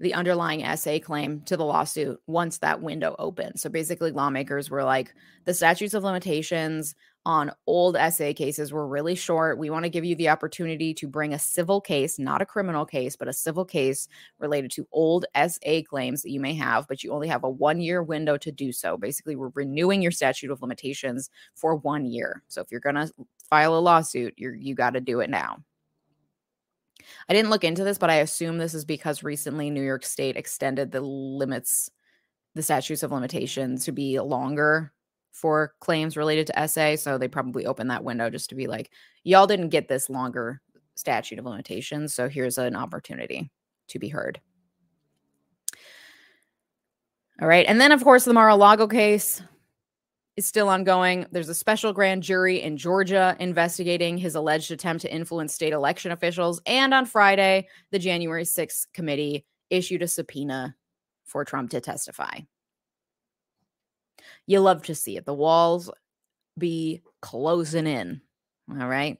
the 0.01 0.15
underlying 0.15 0.65
SA 0.77 0.99
claim 0.99 1.43
to 1.43 1.57
the 1.57 1.65
lawsuit 1.65 2.19
once 2.27 2.59
that 2.59 2.81
window 2.81 3.15
opens. 3.19 3.61
So 3.61 3.69
basically, 3.69 4.11
lawmakers 4.11 4.71
were 4.71 4.83
like, 4.83 5.15
the 5.45 5.55
statutes 5.55 5.95
of 5.95 6.03
limitations 6.03 6.95
on 7.27 7.53
old 7.67 7.97
SA 8.13 8.33
cases 8.35 8.73
were 8.73 8.89
really 8.89 9.15
short. 9.15 9.59
We 9.59 9.69
want 9.69 9.85
to 9.85 9.91
give 9.91 10.07
you 10.07 10.17
the 10.17 10.31
opportunity 10.31 10.95
to 10.95 11.07
bring 11.07 11.35
a 11.35 11.39
civil 11.39 11.81
case, 11.83 12.19
not 12.19 12.41
a 12.41 12.47
criminal 12.47 12.87
case, 12.87 13.15
but 13.15 13.29
a 13.29 13.33
civil 13.33 13.67
case 13.67 14.09
related 14.39 14.71
to 14.73 14.89
old 14.91 15.27
SA 15.35 15.83
claims 15.87 16.23
that 16.23 16.31
you 16.31 16.41
may 16.41 16.55
have, 16.55 16.89
but 16.89 17.05
you 17.05 17.13
only 17.13 17.29
have 17.29 17.45
a 17.45 17.51
one 17.51 17.81
year 17.81 18.03
window 18.03 18.39
to 18.39 18.51
do 18.51 18.73
so. 18.73 18.97
Basically, 18.97 19.37
we're 19.37 19.51
renewing 19.55 20.01
your 20.01 20.13
statute 20.13 20.51
of 20.51 20.63
limitations 20.63 21.29
for 21.55 21.77
one 21.77 22.07
year. 22.07 22.43
So 22.49 22.63
if 22.63 22.71
you're 22.71 22.81
going 22.81 22.95
to 22.95 23.13
file 23.51 23.77
a 23.77 23.81
lawsuit, 23.81 24.33
you're, 24.39 24.55
you 24.55 24.75
got 24.75 24.95
to 24.95 25.01
do 25.01 25.21
it 25.21 25.29
now. 25.29 25.59
I 27.29 27.35
didn't 27.35 27.51
look 27.51 27.65
into 27.65 27.85
this, 27.85 27.99
but 27.99 28.11
I 28.11 28.17
assume 28.17 28.59
this 28.59 28.75
is 28.75 28.85
because 28.85 29.23
recently 29.23 29.71
New 29.71 29.83
York 29.83 30.05
State 30.05 30.37
extended 30.37 30.91
the 30.91 31.01
limits, 31.01 31.91
the 32.55 32.63
statutes 32.63 33.03
of 33.03 33.13
limitations 33.13 33.85
to 33.85 33.93
be 33.93 34.19
longer 34.21 34.93
for 35.33 35.75
claims 35.81 36.17
related 36.17 36.47
to 36.49 36.69
SA. 36.69 36.97
So 36.97 37.19
they 37.19 37.29
probably 37.29 37.67
opened 37.67 37.91
that 37.91 38.05
window 38.05 38.31
just 38.31 38.51
to 38.51 38.55
be 38.55 38.67
like, 38.67 38.91
y'all 39.25 39.47
didn't 39.47 39.69
get 39.69 39.89
this 39.89 40.11
longer 40.11 40.61
statute 40.97 41.39
of 41.39 41.45
limitations. 41.45 42.15
So 42.15 42.29
here's 42.29 42.59
an 42.59 42.77
opportunity 42.77 43.51
to 43.89 43.99
be 43.99 44.09
heard. 44.09 44.41
All 47.41 47.49
right. 47.49 47.65
And 47.67 47.81
then, 47.81 47.93
of 47.93 48.05
course, 48.05 48.25
the 48.25 48.35
Mar 48.35 48.49
a 48.51 48.57
Lago 48.57 48.87
case 48.87 49.43
is 50.41 50.47
still 50.47 50.71
ongoing. 50.71 51.27
There's 51.31 51.51
a 51.51 51.55
special 51.55 51.93
grand 51.93 52.23
jury 52.23 52.63
in 52.63 52.79
Georgia 52.79 53.37
investigating 53.39 54.17
his 54.17 54.35
alleged 54.35 54.71
attempt 54.71 55.03
to 55.03 55.15
influence 55.15 55.53
state 55.53 55.75
election 55.75 56.13
officials. 56.13 56.63
And 56.65 56.95
on 56.95 57.05
Friday, 57.05 57.69
the 57.91 57.99
January 57.99 58.45
6th 58.45 58.87
committee 58.95 59.45
issued 59.69 60.01
a 60.01 60.09
subpoena 60.09 60.75
for 61.27 61.45
Trump 61.45 61.71
to 61.73 61.81
testify. 61.83 62.41
You 64.47 64.61
love 64.61 64.83
to 64.85 64.95
see 64.95 65.19
it. 65.19 65.27
The 65.27 65.35
walls 65.35 65.91
be 66.57 67.03
closing 67.21 67.87
in. 67.87 68.23
All 68.71 68.89
right. 68.89 69.19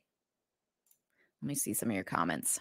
Let 1.43 1.47
me 1.47 1.55
see 1.55 1.75
some 1.75 1.91
of 1.91 1.95
your 1.95 2.05
comments. 2.05 2.61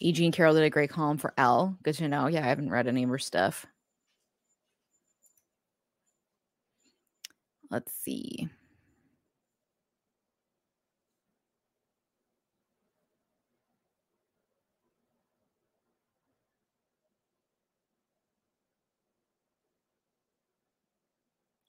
E. 0.00 0.12
Jean 0.12 0.32
Carroll 0.32 0.54
did 0.54 0.62
a 0.62 0.70
great 0.70 0.90
column 0.90 1.18
for 1.18 1.34
Elle. 1.36 1.76
Good 1.82 1.94
to 1.96 2.08
know. 2.08 2.26
Yeah, 2.26 2.44
I 2.44 2.48
haven't 2.48 2.70
read 2.70 2.86
any 2.86 3.02
of 3.04 3.10
her 3.10 3.18
stuff. 3.18 3.66
Let's 7.70 7.92
see. 7.92 8.48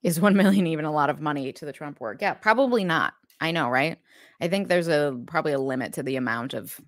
Is 0.02 0.20
1 0.20 0.36
million 0.36 0.68
even 0.68 0.86
a 0.86 0.92
lot 0.92 1.10
of 1.10 1.20
money 1.22 1.52
to 1.54 1.66
the 1.66 1.74
Trump 1.74 2.02
org? 2.02 2.22
Yeah, 2.22 2.34
probably 2.34 2.84
not. 2.84 3.14
I 3.42 3.52
know, 3.52 3.70
right? 3.70 3.98
I 4.42 4.48
think 4.48 4.68
there's 4.68 4.88
a 4.88 5.18
probably 5.28 5.52
a 5.54 5.60
limit 5.60 5.94
to 5.94 6.04
the 6.04 6.16
amount 6.16 6.54
of 6.54 6.80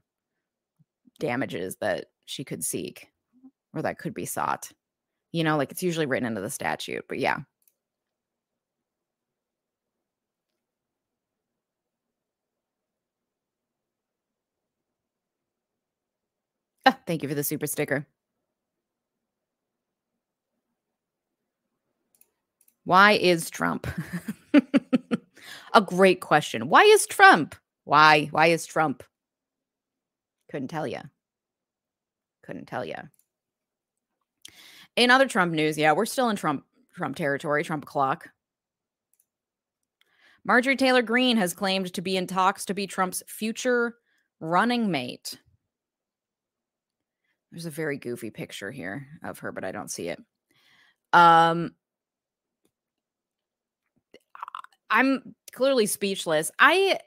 damages 1.22 1.78
that 1.78 2.08
she 2.26 2.44
could 2.44 2.66
seek 2.66 3.08
or 3.74 3.82
that 3.84 4.00
could 4.00 4.14
be 4.14 4.26
sought. 4.26 4.72
You 5.32 5.44
know, 5.46 5.56
like 5.58 5.72
it's 5.72 5.84
usually 5.84 6.06
written 6.08 6.28
into 6.28 6.42
the 6.42 6.50
statute, 6.50 7.06
but 7.08 7.20
yeah. 7.20 7.38
Oh, 16.86 16.96
thank 17.08 17.24
you 17.24 17.30
for 17.30 17.36
the 17.36 17.44
super 17.44 17.68
sticker. 17.68 18.08
Why 22.84 23.14
is 23.14 23.50
Trump? 23.50 23.88
a 25.74 25.82
great 25.82 26.20
question. 26.22 26.68
Why 26.70 26.84
is 26.84 27.06
Trump? 27.06 27.56
Why? 27.86 28.28
Why 28.32 28.48
is 28.48 28.66
Trump? 28.66 29.04
Couldn't 30.52 30.68
tell 30.68 30.86
you. 30.86 31.00
Couldn't 32.44 32.68
tell 32.68 32.84
you. 32.84 32.96
In 34.98 35.10
other 35.10 35.28
Trump 35.28 35.54
news, 35.54 35.78
yeah, 35.78 35.94
we're 35.94 36.06
still 36.06 36.30
in 36.30 36.36
Trump 36.36 36.66
Trump 36.94 37.16
territory, 37.16 37.64
Trump 37.64 37.86
clock. 37.86 38.28
Marjorie 40.44 40.76
Taylor 40.76 41.02
Greene 41.02 41.38
has 41.38 41.54
claimed 41.54 41.94
to 41.94 42.02
be 42.02 42.18
in 42.18 42.28
talks 42.28 42.66
to 42.66 42.74
be 42.74 42.86
Trump's 42.86 43.24
future 43.28 43.96
running 44.42 44.92
mate. 44.92 45.40
There's 47.52 47.66
a 47.66 47.70
very 47.70 47.98
goofy 47.98 48.30
picture 48.30 48.72
here 48.72 49.08
of 49.24 49.40
her, 49.40 49.54
but 49.54 49.64
I 49.64 49.72
don't 49.72 49.90
see 49.90 50.10
it. 50.10 50.20
Um 51.14 51.76
I'm 54.90 55.34
clearly 55.54 55.86
speechless. 55.86 56.52
I 56.60 57.00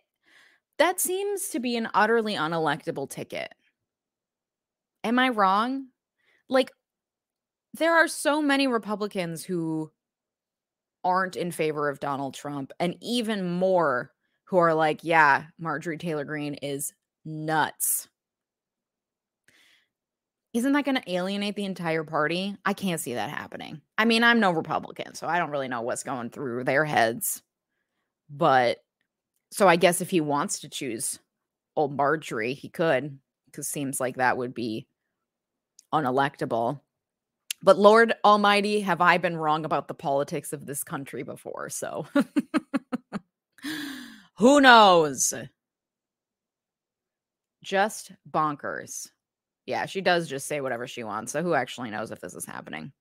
that 0.78 1.00
seems 1.00 1.48
to 1.48 1.60
be 1.60 1.76
an 1.76 1.88
utterly 1.94 2.34
unelectable 2.34 3.08
ticket. 3.08 3.52
Am 5.02 5.18
I 5.18 5.28
wrong? 5.28 5.88
Like 6.48 6.70
there 7.74 7.94
are 7.94 8.08
so 8.08 8.40
many 8.40 8.66
Republicans 8.66 9.44
who 9.44 9.90
aren't 11.02 11.36
in 11.36 11.50
favor 11.50 11.88
of 11.88 12.00
Donald 12.00 12.34
Trump 12.34 12.72
and 12.80 12.96
even 13.00 13.52
more 13.52 14.10
who 14.44 14.56
are 14.58 14.74
like, 14.74 15.00
yeah, 15.02 15.44
Marjorie 15.58 15.98
Taylor 15.98 16.24
Greene 16.24 16.54
is 16.54 16.92
nuts. 17.24 18.08
Isn't 20.52 20.72
that 20.72 20.84
going 20.84 20.96
to 20.96 21.12
alienate 21.12 21.56
the 21.56 21.64
entire 21.64 22.04
party? 22.04 22.56
I 22.64 22.74
can't 22.74 23.00
see 23.00 23.14
that 23.14 23.30
happening. 23.30 23.80
I 23.98 24.04
mean, 24.04 24.22
I'm 24.22 24.38
no 24.38 24.52
Republican, 24.52 25.14
so 25.14 25.26
I 25.26 25.38
don't 25.38 25.50
really 25.50 25.66
know 25.66 25.82
what's 25.82 26.04
going 26.04 26.30
through 26.30 26.62
their 26.62 26.84
heads. 26.84 27.42
But 28.30 28.78
so 29.54 29.68
I 29.68 29.76
guess 29.76 30.00
if 30.00 30.10
he 30.10 30.20
wants 30.20 30.58
to 30.58 30.68
choose 30.68 31.20
old 31.76 31.96
Marjorie, 31.96 32.54
he 32.54 32.68
could, 32.68 33.20
because 33.46 33.68
seems 33.68 34.00
like 34.00 34.16
that 34.16 34.36
would 34.36 34.52
be 34.52 34.88
unelectable. 35.92 36.80
But 37.62 37.78
Lord 37.78 38.14
Almighty, 38.24 38.80
have 38.80 39.00
I 39.00 39.16
been 39.18 39.36
wrong 39.36 39.64
about 39.64 39.86
the 39.86 39.94
politics 39.94 40.52
of 40.52 40.66
this 40.66 40.82
country 40.82 41.22
before? 41.22 41.68
So 41.68 42.04
who 44.38 44.60
knows? 44.60 45.32
Just 47.62 48.10
bonkers. 48.28 49.08
Yeah, 49.66 49.86
she 49.86 50.00
does 50.00 50.26
just 50.26 50.48
say 50.48 50.62
whatever 50.62 50.88
she 50.88 51.04
wants. 51.04 51.30
So 51.30 51.44
who 51.44 51.54
actually 51.54 51.90
knows 51.90 52.10
if 52.10 52.18
this 52.18 52.34
is 52.34 52.44
happening? 52.44 52.92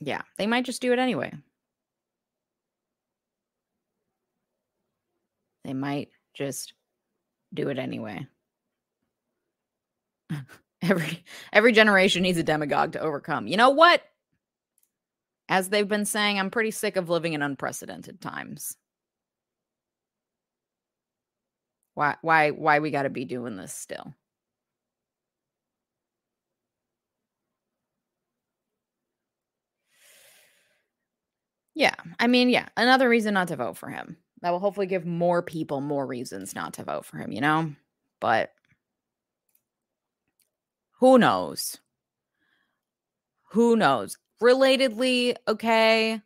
Yeah, 0.00 0.22
they 0.36 0.48
might 0.48 0.64
just 0.64 0.82
do 0.82 0.92
it 0.92 0.98
anyway. 0.98 1.32
They 5.68 5.74
might 5.74 6.08
just 6.32 6.72
do 7.52 7.68
it 7.68 7.78
anyway. 7.78 8.26
every 10.82 11.22
every 11.52 11.72
generation 11.72 12.22
needs 12.22 12.38
a 12.38 12.42
demagogue 12.42 12.92
to 12.92 13.00
overcome. 13.00 13.46
You 13.46 13.58
know 13.58 13.68
what? 13.68 14.02
As 15.50 15.68
they've 15.68 15.86
been 15.86 16.06
saying, 16.06 16.38
I'm 16.38 16.50
pretty 16.50 16.70
sick 16.70 16.96
of 16.96 17.10
living 17.10 17.34
in 17.34 17.42
unprecedented 17.42 18.22
times. 18.22 18.78
Why 21.92 22.16
why 22.22 22.50
why 22.52 22.78
we 22.78 22.90
got 22.90 23.02
to 23.02 23.10
be 23.10 23.26
doing 23.26 23.56
this 23.56 23.74
still? 23.74 24.14
Yeah, 31.74 31.94
I 32.18 32.26
mean, 32.26 32.48
yeah, 32.48 32.68
another 32.76 33.08
reason 33.08 33.34
not 33.34 33.48
to 33.48 33.56
vote 33.56 33.76
for 33.76 33.88
him 33.90 34.16
that 34.42 34.50
will 34.50 34.60
hopefully 34.60 34.86
give 34.86 35.04
more 35.04 35.42
people 35.42 35.80
more 35.80 36.06
reasons 36.06 36.54
not 36.54 36.74
to 36.74 36.84
vote 36.84 37.04
for 37.04 37.18
him, 37.18 37.32
you 37.32 37.40
know? 37.40 37.72
But 38.20 38.52
who 40.98 41.18
knows? 41.18 41.78
Who 43.50 43.76
knows? 43.76 44.18
Relatedly, 44.42 45.36
okay. 45.46 46.20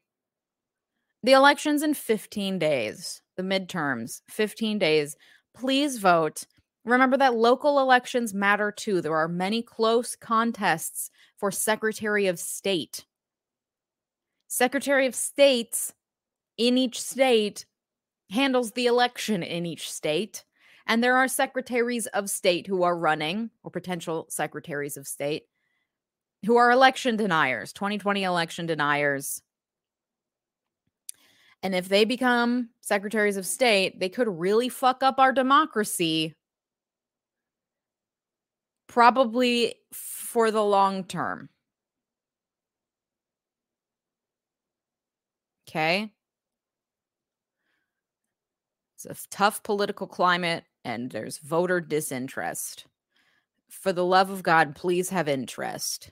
The 1.22 1.33
election's 1.33 1.83
in 1.83 1.94
15 1.94 2.59
days, 2.59 3.22
the 3.37 3.42
midterms, 3.42 4.22
15 4.29 4.79
days. 4.79 5.16
Please 5.55 5.98
vote. 5.98 6.44
Remember 6.85 7.16
that 7.16 7.35
local 7.35 7.79
elections 7.79 8.35
matter 8.35 8.72
too. 8.72 9.01
There 9.01 9.16
are 9.16 9.29
many 9.29 9.62
close 9.62 10.16
contests 10.16 11.11
for 11.37 11.51
Secretary 11.51 12.27
of 12.27 12.38
State. 12.38 13.05
Secretary 14.48 15.07
of 15.07 15.14
States 15.14 15.94
in 16.59 16.77
each 16.77 17.01
state 17.01 17.64
handles 18.33 18.73
the 18.73 18.87
election 18.87 19.42
in 19.42 19.66
each 19.66 19.90
state. 19.92 20.45
And 20.87 21.03
there 21.03 21.16
are 21.16 21.29
secretaries 21.29 22.07
of 22.09 22.29
state 22.29 22.66
who 22.66 22.83
are 22.83 22.97
running, 22.97 23.51
or 23.62 23.71
potential 23.71 24.27
secretaries 24.31 24.97
of 24.97 25.07
state, 25.07 25.45
who 26.45 26.57
are 26.57 26.73
election 26.73 27.16
deniers, 27.16 27.73
2020 27.73 28.25
election 28.25 28.66
deniers. 28.66 29.42
And 31.62 31.75
if 31.75 31.88
they 31.88 32.05
become 32.05 32.71
secretaries 32.81 33.37
of 33.37 33.47
state, 33.47 34.01
they 34.01 34.09
could 34.09 34.27
really 34.27 34.68
fuck 34.68 35.05
up 35.05 35.21
our 35.21 35.33
democracy, 35.33 36.35
probably 38.88 39.77
for 39.92 40.51
the 40.51 40.64
long 40.64 41.05
term. 41.05 41.49
Okay. 45.68 46.12
It's 49.05 49.25
a 49.25 49.29
tough 49.29 49.62
political 49.62 50.07
climate 50.07 50.65
and 50.85 51.11
there's 51.11 51.38
voter 51.38 51.81
disinterest. 51.81 52.87
For 53.71 53.93
the 53.93 54.05
love 54.05 54.31
of 54.31 54.43
God, 54.43 54.75
please 54.75 55.11
have 55.11 55.29
interest. 55.29 56.11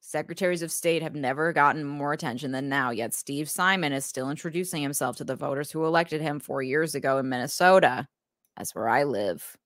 Secretaries 0.00 0.62
of 0.62 0.70
state 0.70 1.02
have 1.02 1.16
never 1.16 1.52
gotten 1.52 1.84
more 1.84 2.12
attention 2.12 2.52
than 2.52 2.68
now, 2.68 2.90
yet 2.90 3.12
Steve 3.12 3.50
Simon 3.50 3.92
is 3.92 4.04
still 4.04 4.30
introducing 4.30 4.80
himself 4.80 5.16
to 5.16 5.24
the 5.24 5.34
voters 5.34 5.70
who 5.70 5.84
elected 5.84 6.20
him 6.20 6.38
four 6.38 6.62
years 6.62 6.94
ago 6.94 7.18
in 7.18 7.28
Minnesota. 7.28 8.06
That's 8.56 8.74
where 8.74 8.88
I 8.88 9.02
live. 9.02 9.56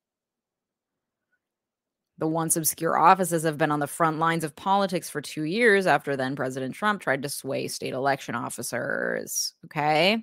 The 2.21 2.29
once 2.29 2.55
obscure 2.55 2.99
offices 2.99 3.45
have 3.45 3.57
been 3.57 3.71
on 3.71 3.81
the 3.81 3.87
front 3.87 4.19
lines 4.19 4.45
of 4.45 4.55
politics 4.55 5.09
for 5.09 5.23
two 5.23 5.45
years 5.45 5.87
after 5.87 6.17
then 6.17 6.37
President 6.37 6.75
Trump 6.75 7.01
tried 7.01 7.23
to 7.23 7.31
sway 7.31 7.67
state 7.67 7.95
election 7.95 8.35
officers. 8.35 9.55
Okay. 9.65 10.23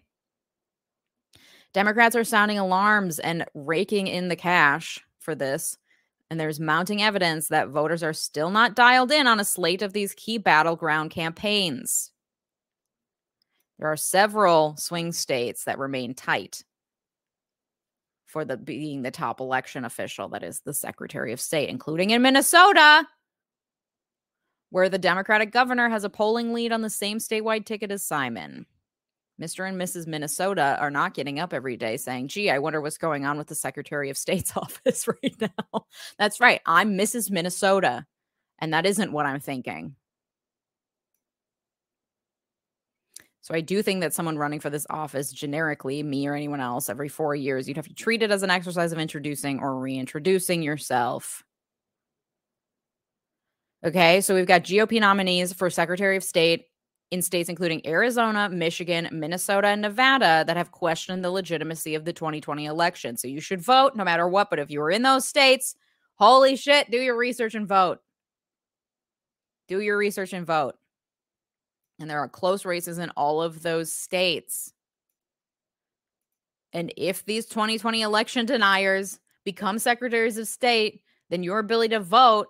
Democrats 1.74 2.16
are 2.16 2.24
sounding 2.24 2.60
alarms 2.60 3.18
and 3.18 3.46
raking 3.56 4.06
in 4.06 4.28
the 4.28 4.36
cash 4.36 5.04
for 5.18 5.34
this. 5.34 5.76
And 6.30 6.40
there's 6.40 6.60
mounting 6.60 7.02
evidence 7.02 7.48
that 7.48 7.70
voters 7.70 8.04
are 8.04 8.14
still 8.14 8.52
not 8.52 8.76
dialed 8.76 9.12
in 9.12 9.26
on 9.26 9.40
a 9.40 9.46
slate 9.46 9.82
of 9.82 9.94
these 9.94 10.14
key 10.14 10.38
battleground 10.38 11.10
campaigns. 11.10 12.12
There 13.80 13.88
are 13.88 13.98
several 13.98 14.78
swing 14.78 15.14
states 15.14 15.64
that 15.64 15.80
remain 15.80 16.14
tight 16.14 16.64
for 18.28 18.46
the 18.46 18.58
being 18.58 19.02
the 19.02 19.12
top 19.12 19.40
election 19.40 19.86
official 19.86 20.28
that 20.30 20.44
is 20.44 20.60
the 20.60 20.74
Secretary 20.74 21.34
of 21.34 21.42
State, 21.42 21.70
including 21.70 22.12
in 22.12 22.22
Minnesota, 22.22 23.08
where 24.70 24.90
the 24.90 24.98
Democratic 24.98 25.52
governor 25.52 25.90
has 25.90 26.04
a 26.04 26.10
polling 26.10 26.54
lead 26.54 26.72
on 26.72 26.82
the 26.82 26.90
same 26.90 27.18
statewide 27.18 27.66
ticket 27.66 27.92
as 27.92 28.06
Simon. 28.06 28.66
Mr. 29.42 29.68
and 29.68 29.80
Mrs. 29.80 30.08
Minnesota 30.08 30.78
are 30.80 30.92
not 30.92 31.14
getting 31.14 31.40
up 31.40 31.54
every 31.54 31.78
day 31.78 31.96
saying, 31.96 32.28
gee, 32.28 32.50
I 32.50 32.60
wonder 32.60 32.82
what's 32.82 32.98
going 32.98 33.26
on 33.26 33.38
with 33.38 33.48
the 33.48 33.56
Secretary 33.56 34.10
of 34.10 34.18
State's 34.18 34.52
office 34.58 35.08
right 35.08 35.36
now. 35.40 35.86
That's 36.18 36.40
right. 36.40 36.62
I'm 36.66 36.98
Mrs. 36.98 37.32
Minnesota. 37.32 38.06
And 38.60 38.74
that 38.74 38.88
isn't 38.88 39.12
what 39.12 39.28
I'm 39.28 39.40
thinking. 39.40 39.96
So 43.48 43.54
I 43.54 43.62
do 43.62 43.82
think 43.82 44.02
that 44.02 44.14
someone 44.14 44.38
running 44.38 44.60
for 44.60 44.70
this 44.70 44.86
office, 44.90 45.32
generically, 45.32 46.04
me 46.04 46.28
or 46.28 46.36
anyone 46.36 46.60
else, 46.60 46.90
every 46.90 47.08
four 47.08 47.34
years, 47.34 47.66
you'd 47.66 47.78
have 47.78 47.88
to 47.88 47.94
treat 47.94 48.22
it 48.22 48.30
as 48.30 48.44
an 48.44 48.50
exercise 48.50 48.92
of 48.92 49.00
introducing 49.00 49.62
or 49.62 49.80
reintroducing 49.80 50.62
yourself. 50.62 51.46
Okay, 53.86 54.20
so 54.20 54.36
we've 54.36 54.46
got 54.46 54.64
GOP 54.64 55.00
nominees 55.00 55.54
for 55.54 55.70
Secretary 55.70 56.18
of 56.18 56.26
State 56.26 56.66
in 57.10 57.22
states 57.22 57.48
including 57.48 57.88
Arizona, 57.88 58.50
Michigan, 58.50 59.08
Minnesota, 59.14 59.68
and 59.68 59.82
Nevada 59.82 60.44
that 60.46 60.58
have 60.58 60.72
questioned 60.72 61.24
the 61.24 61.32
legitimacy 61.32 61.96
of 61.96 62.04
the 62.04 62.12
2020 62.12 62.66
election. 62.66 63.16
So 63.16 63.30
you 63.30 63.40
should 63.40 63.62
vote 63.62 63.96
no 63.96 64.04
matter 64.04 64.28
what. 64.28 64.50
But 64.50 64.60
if 64.60 64.70
you 64.70 64.82
were 64.82 64.92
in 64.92 65.04
those 65.04 65.26
states, 65.26 65.74
holy 66.16 66.58
shit, 66.58 66.92
do 66.92 66.98
your 66.98 67.16
research 67.16 67.56
and 67.56 67.66
vote. 67.66 68.00
Do 69.70 69.80
your 69.80 69.98
research 69.98 70.34
and 70.34 70.46
vote. 70.46 70.76
And 72.00 72.10
there 72.10 72.20
are 72.20 72.28
close 72.30 72.66
races 72.66 73.00
in 73.00 73.10
all 73.12 73.42
of 73.42 73.64
those 73.64 73.92
states. 73.92 74.74
And 76.74 76.94
if 76.98 77.26
these 77.26 77.46
2020 77.48 78.02
election 78.02 78.46
deniers 78.46 79.20
become 79.44 79.80
secretaries 79.80 80.38
of 80.38 80.48
state, 80.48 81.02
then 81.30 81.44
your 81.44 81.60
ability 81.60 81.96
to 81.96 82.00
vote, 82.00 82.48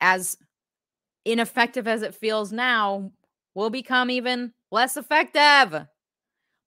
as 0.00 0.36
ineffective 1.24 1.86
as 1.88 2.02
it 2.02 2.14
feels 2.14 2.52
now, 2.52 3.12
will 3.54 3.70
become 3.70 4.10
even 4.10 4.52
less 4.70 4.96
effective. 4.96 5.86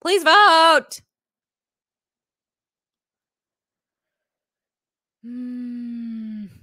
Please 0.01 0.23
vote. 0.23 1.01
Hmm. 5.23 6.61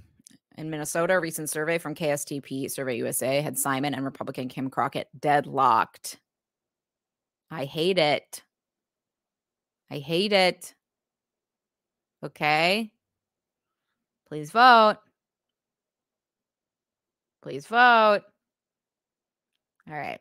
In 0.59 0.69
Minnesota, 0.69 1.13
a 1.13 1.19
recent 1.21 1.49
survey 1.49 1.77
from 1.77 1.95
KSTP 1.95 2.69
Survey 2.69 2.97
USA 2.97 3.39
had 3.39 3.57
Simon 3.57 3.93
and 3.93 4.03
Republican 4.03 4.49
Kim 4.49 4.69
Crockett 4.69 5.07
deadlocked. 5.17 6.19
I 7.49 7.63
hate 7.63 7.97
it. 7.97 8.43
I 9.89 9.99
hate 9.99 10.33
it. 10.33 10.75
Okay. 12.25 12.91
Please 14.27 14.51
vote. 14.51 14.97
Please 17.41 17.65
vote. 17.65 18.23
All 19.89 19.95
right. 19.95 20.19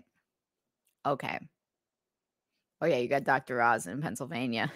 Okay. 1.04 1.40
Oh, 2.80 2.86
yeah, 2.86 2.98
you 2.98 3.08
got 3.08 3.24
Dr. 3.24 3.60
Oz 3.60 3.88
in 3.88 4.00
Pennsylvania. 4.00 4.70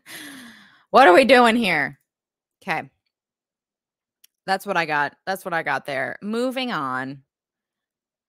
what 0.90 1.06
are 1.06 1.14
we 1.14 1.24
doing 1.24 1.54
here? 1.54 2.00
Okay. 2.60 2.90
That's 4.46 4.66
what 4.66 4.76
I 4.76 4.86
got. 4.86 5.16
That's 5.26 5.44
what 5.44 5.54
I 5.54 5.62
got 5.62 5.86
there. 5.86 6.16
Moving 6.22 6.72
on. 6.72 7.22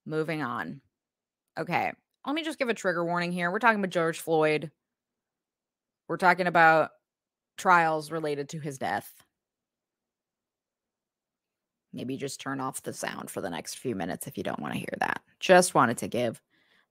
Moving 0.05 0.41
on. 0.41 0.81
Okay. 1.57 1.91
Let 2.25 2.35
me 2.35 2.43
just 2.43 2.59
give 2.59 2.69
a 2.69 2.73
trigger 2.73 3.03
warning 3.03 3.31
here. 3.31 3.51
We're 3.51 3.59
talking 3.59 3.79
about 3.79 3.91
George 3.91 4.19
Floyd. 4.19 4.71
We're 6.07 6.17
talking 6.17 6.47
about 6.47 6.91
trials 7.57 8.11
related 8.11 8.49
to 8.49 8.59
his 8.59 8.77
death 8.77 9.11
maybe 11.95 12.17
just 12.17 12.41
turn 12.41 12.59
off 12.59 12.83
the 12.83 12.93
sound 12.93 13.31
for 13.31 13.41
the 13.41 13.49
next 13.49 13.79
few 13.79 13.95
minutes 13.95 14.27
if 14.27 14.37
you 14.37 14.43
don't 14.43 14.59
want 14.59 14.73
to 14.73 14.79
hear 14.79 14.93
that. 14.99 15.21
Just 15.39 15.73
wanted 15.73 15.97
to 15.99 16.07
give 16.07 16.41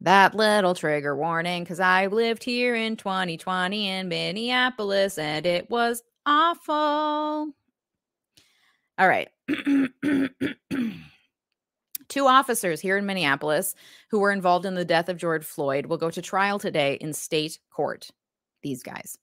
that 0.00 0.34
little 0.34 0.74
trigger 0.74 1.14
warning 1.14 1.62
because 1.62 1.78
I 1.78 2.06
lived 2.06 2.42
here 2.42 2.74
in 2.74 2.96
2020 2.96 3.88
in 3.88 4.08
Minneapolis 4.08 5.18
and 5.18 5.46
it 5.46 5.70
was 5.70 6.02
awful. 6.26 7.52
All 8.98 9.08
right. 9.08 9.28
Two 12.08 12.26
officers 12.26 12.80
here 12.80 12.96
in 12.96 13.06
Minneapolis 13.06 13.74
who 14.10 14.20
were 14.20 14.30
involved 14.30 14.66
in 14.66 14.74
the 14.74 14.84
death 14.84 15.08
of 15.08 15.16
George 15.16 15.44
Floyd 15.44 15.86
will 15.86 15.96
go 15.96 16.10
to 16.10 16.22
trial 16.22 16.58
today 16.58 16.96
in 17.00 17.12
state 17.12 17.58
court. 17.70 18.10
These 18.62 18.82
guys. 18.82 19.18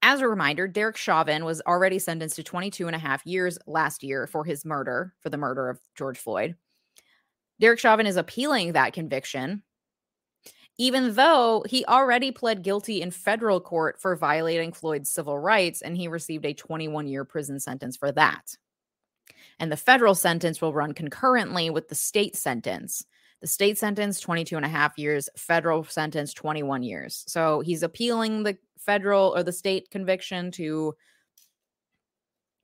As 0.00 0.20
a 0.20 0.28
reminder, 0.28 0.68
Derek 0.68 0.96
Chauvin 0.96 1.44
was 1.44 1.60
already 1.66 1.98
sentenced 1.98 2.36
to 2.36 2.44
22 2.44 2.86
and 2.86 2.94
a 2.94 3.00
half 3.00 3.26
years 3.26 3.58
last 3.66 4.02
year 4.02 4.26
for 4.26 4.44
his 4.44 4.64
murder, 4.64 5.12
for 5.20 5.28
the 5.28 5.36
murder 5.36 5.68
of 5.68 5.80
George 5.96 6.18
Floyd. 6.18 6.54
Derek 7.60 7.80
Chauvin 7.80 8.06
is 8.06 8.16
appealing 8.16 8.72
that 8.72 8.92
conviction, 8.92 9.64
even 10.78 11.14
though 11.14 11.64
he 11.68 11.84
already 11.86 12.30
pled 12.30 12.62
guilty 12.62 13.02
in 13.02 13.10
federal 13.10 13.60
court 13.60 14.00
for 14.00 14.14
violating 14.14 14.72
Floyd's 14.72 15.10
civil 15.10 15.36
rights, 15.36 15.82
and 15.82 15.96
he 15.96 16.06
received 16.06 16.46
a 16.46 16.54
21 16.54 17.08
year 17.08 17.24
prison 17.24 17.58
sentence 17.58 17.96
for 17.96 18.12
that. 18.12 18.56
And 19.60 19.72
the 19.72 19.76
federal 19.76 20.14
sentence 20.14 20.60
will 20.60 20.72
run 20.72 20.94
concurrently 20.94 21.70
with 21.70 21.88
the 21.88 21.94
state 21.94 22.36
sentence. 22.36 23.04
The 23.40 23.46
state 23.46 23.78
sentence, 23.78 24.20
22 24.20 24.56
and 24.56 24.64
a 24.64 24.68
half 24.68 24.98
years, 24.98 25.28
federal 25.36 25.84
sentence, 25.84 26.32
21 26.32 26.82
years. 26.82 27.24
So 27.26 27.60
he's 27.60 27.82
appealing 27.82 28.42
the 28.42 28.58
federal 28.78 29.34
or 29.36 29.42
the 29.42 29.52
state 29.52 29.90
conviction 29.90 30.50
to 30.52 30.94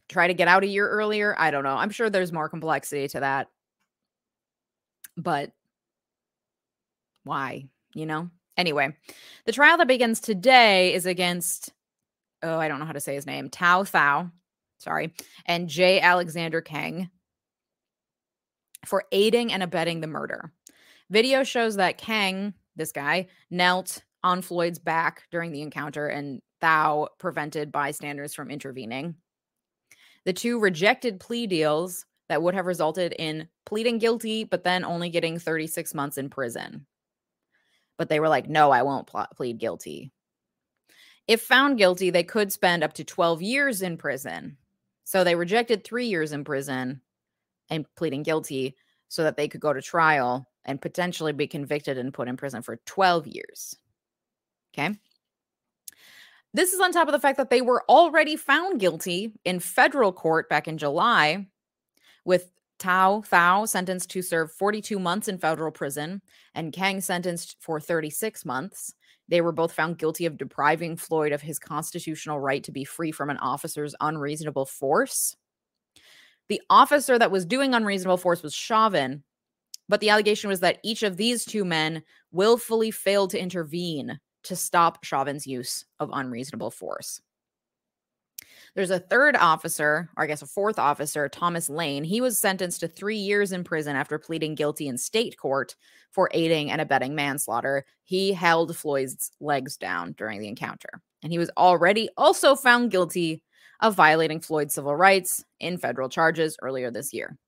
try 0.09 0.26
to 0.26 0.35
get 0.35 0.48
out 0.48 0.64
a 0.64 0.68
year 0.68 0.88
earlier. 0.88 1.35
I 1.38 1.50
don't 1.50 1.64
know. 1.64 1.76
I'm 1.76 1.90
sure 1.90 2.11
there's 2.11 2.33
more 2.33 2.48
complexity 2.48 3.09
to 3.09 3.20
that. 3.20 3.48
But 5.16 5.52
why? 7.22 7.68
You 7.94 8.07
know? 8.07 8.30
Anyway, 8.57 8.96
the 9.46 9.52
trial 9.52 9.78
that 9.78 9.88
begins 9.88 10.20
today 10.20 10.94
is 10.94 11.07
against, 11.07 11.72
oh, 12.42 12.59
I 12.59 12.68
don't 12.68 12.78
know 12.78 12.87
how 12.87 12.92
to 12.92 13.00
say 13.00 13.14
his 13.14 13.26
name, 13.26 13.50
Tao 13.50 13.83
Thao, 13.83 14.30
sorry, 14.85 15.14
and 15.47 15.68
J. 15.68 16.01
Alexander 16.01 16.62
Kueng 16.62 17.09
for 18.85 19.05
aiding 19.12 19.53
and 19.53 19.62
abetting 19.62 20.01
the 20.01 20.07
murder. 20.07 20.53
Video 21.11 21.42
shows 21.42 21.77
that 21.77 21.99
Kueng, 21.99 22.55
this 22.77 22.92
guy, 22.92 23.27
knelt 23.51 24.03
on 24.23 24.42
Floyd's 24.42 24.79
back 24.79 25.25
during 25.31 25.53
the 25.53 25.62
encounter, 25.62 26.07
and 26.07 26.40
Thao 26.62 27.09
prevented 27.18 27.73
bystanders 27.73 28.35
from 28.35 28.51
intervening. 28.51 29.16
The 30.25 30.33
two 30.33 30.59
rejected 30.59 31.20
plea 31.20 31.47
deals 31.47 32.07
that 32.29 32.42
would 32.42 32.55
have 32.55 32.66
resulted 32.66 33.14
in 33.18 33.49
pleading 33.66 33.99
guilty, 33.99 34.44
but 34.44 34.64
then 34.64 34.85
only 34.85 35.11
getting 35.11 35.38
36 35.38 35.92
months 35.94 36.16
in 36.16 36.31
prison. 36.31 36.87
But 37.99 38.09
they 38.09 38.18
were 38.18 38.31
like, 38.31 38.49
no, 38.49 38.70
I 38.70 38.83
won't 38.83 39.07
pl- 39.07 39.27
plead 39.37 39.59
guilty. 39.59 40.11
If 41.29 41.42
found 41.42 41.79
guilty, 41.79 42.11
they 42.11 42.25
could 42.25 42.53
spend 42.53 42.83
up 42.83 42.94
to 42.94 43.05
12 43.05 43.42
years 43.42 43.83
in 43.83 43.97
prison. 43.97 44.57
So 45.05 45.23
they 45.23 45.35
rejected 45.35 45.85
three 45.85 46.07
years 46.07 46.33
in 46.33 46.45
prison 46.45 47.01
and 47.71 47.87
pleading 47.97 48.23
guilty 48.23 48.77
so 49.09 49.23
that 49.23 49.37
they 49.37 49.49
could 49.49 49.61
go 49.61 49.73
to 49.73 49.83
trial 49.83 50.49
and 50.64 50.81
potentially 50.81 51.33
be 51.33 51.47
convicted 51.47 51.99
and 51.99 52.12
put 52.12 52.29
in 52.29 52.37
prison 52.37 52.62
for 52.62 52.81
12 52.87 53.27
years. 53.27 53.77
Okay. 54.73 54.97
This 56.53 56.73
is 56.73 56.81
on 56.81 56.93
top 56.93 57.09
of 57.09 57.12
the 57.12 57.21
fact 57.21 57.37
that 57.37 57.51
they 57.51 57.61
were 57.61 57.85
already 57.88 58.37
found 58.37 58.81
guilty 58.81 59.33
in 59.45 59.61
federal 59.61 60.12
court 60.12 60.49
back 60.49 60.69
in 60.69 60.79
July, 60.79 61.47
with 62.25 62.51
Tao 62.79 63.23
Thao 63.31 63.69
sentenced 63.69 64.11
to 64.11 64.23
serve 64.23 64.53
42 64.53 64.99
months 64.99 65.29
in 65.29 65.38
federal 65.38 65.71
prison 65.71 66.23
and 66.55 66.73
Kueng 66.73 67.03
sentenced 67.03 67.57
for 67.61 67.81
36 67.81 68.45
months. 68.45 68.95
They 69.28 69.40
were 69.40 69.52
both 69.52 69.72
found 69.72 69.98
guilty 69.98 70.26
of 70.26 70.37
depriving 70.37 70.96
Floyd 70.96 71.32
of 71.32 71.42
his 71.42 71.58
constitutional 71.58 72.40
right 72.40 72.62
to 72.64 72.72
be 72.72 72.84
free 72.84 73.10
from 73.10 73.30
an 73.30 73.38
officer's 73.38 73.94
unreasonable 74.00 74.66
force. 74.66 75.37
The 76.48 76.60
officer 76.68 77.18
that 77.18 77.30
was 77.30 77.46
doing 77.46 77.74
unreasonable 77.74 78.18
force 78.18 78.42
was 78.42 78.52
Chauvin, 78.52 79.22
but 79.88 80.00
the 80.00 80.10
allegation 80.10 80.48
was 80.48 80.60
that 80.60 80.78
each 80.82 81.02
of 81.02 81.16
these 81.16 81.44
two 81.44 81.64
men 81.64 82.02
willfully 82.32 82.90
failed 82.90 83.30
to 83.30 83.40
intervene 83.40 84.20
to 84.42 84.56
stop 84.56 85.02
Chauvin's 85.04 85.46
use 85.46 85.87
of 86.00 86.10
unreasonable 86.12 86.70
force. 86.70 87.20
There's 88.74 88.90
a 88.90 88.98
third 88.98 89.37
officer, 89.37 90.10
or 90.16 90.24
I 90.24 90.26
guess 90.26 90.42
a 90.42 90.46
fourth 90.46 90.78
officer, 90.80 91.28
Thomas 91.28 91.70
Lane. 91.70 92.02
He 92.02 92.20
was 92.20 92.38
sentenced 92.38 92.80
to 92.80 92.88
three 92.88 93.16
years 93.16 93.52
in 93.52 93.62
prison 93.62 93.94
after 93.94 94.18
pleading 94.18 94.56
guilty 94.56 94.88
in 94.88 94.98
state 94.98 95.37
court 95.38 95.76
for 96.10 96.28
aiding 96.32 96.72
and 96.72 96.80
abetting 96.80 97.14
manslaughter. 97.14 97.87
He 98.02 98.32
held 98.32 98.76
Floyd's 98.76 99.30
legs 99.40 99.76
down 99.76 100.12
during 100.18 100.40
the 100.40 100.48
encounter. 100.48 101.00
And 101.22 101.32
he 101.32 101.38
was 101.38 101.50
already 101.56 102.08
also 102.16 102.56
found 102.56 102.90
guilty 102.90 103.42
of 103.80 103.94
violating 103.94 104.40
Floyd's 104.40 104.74
civil 104.74 104.96
rights 104.96 105.44
in 105.60 105.78
federal 105.78 106.08
charges 106.08 106.56
earlier 106.60 106.90
this 106.90 107.12
year. 107.12 107.38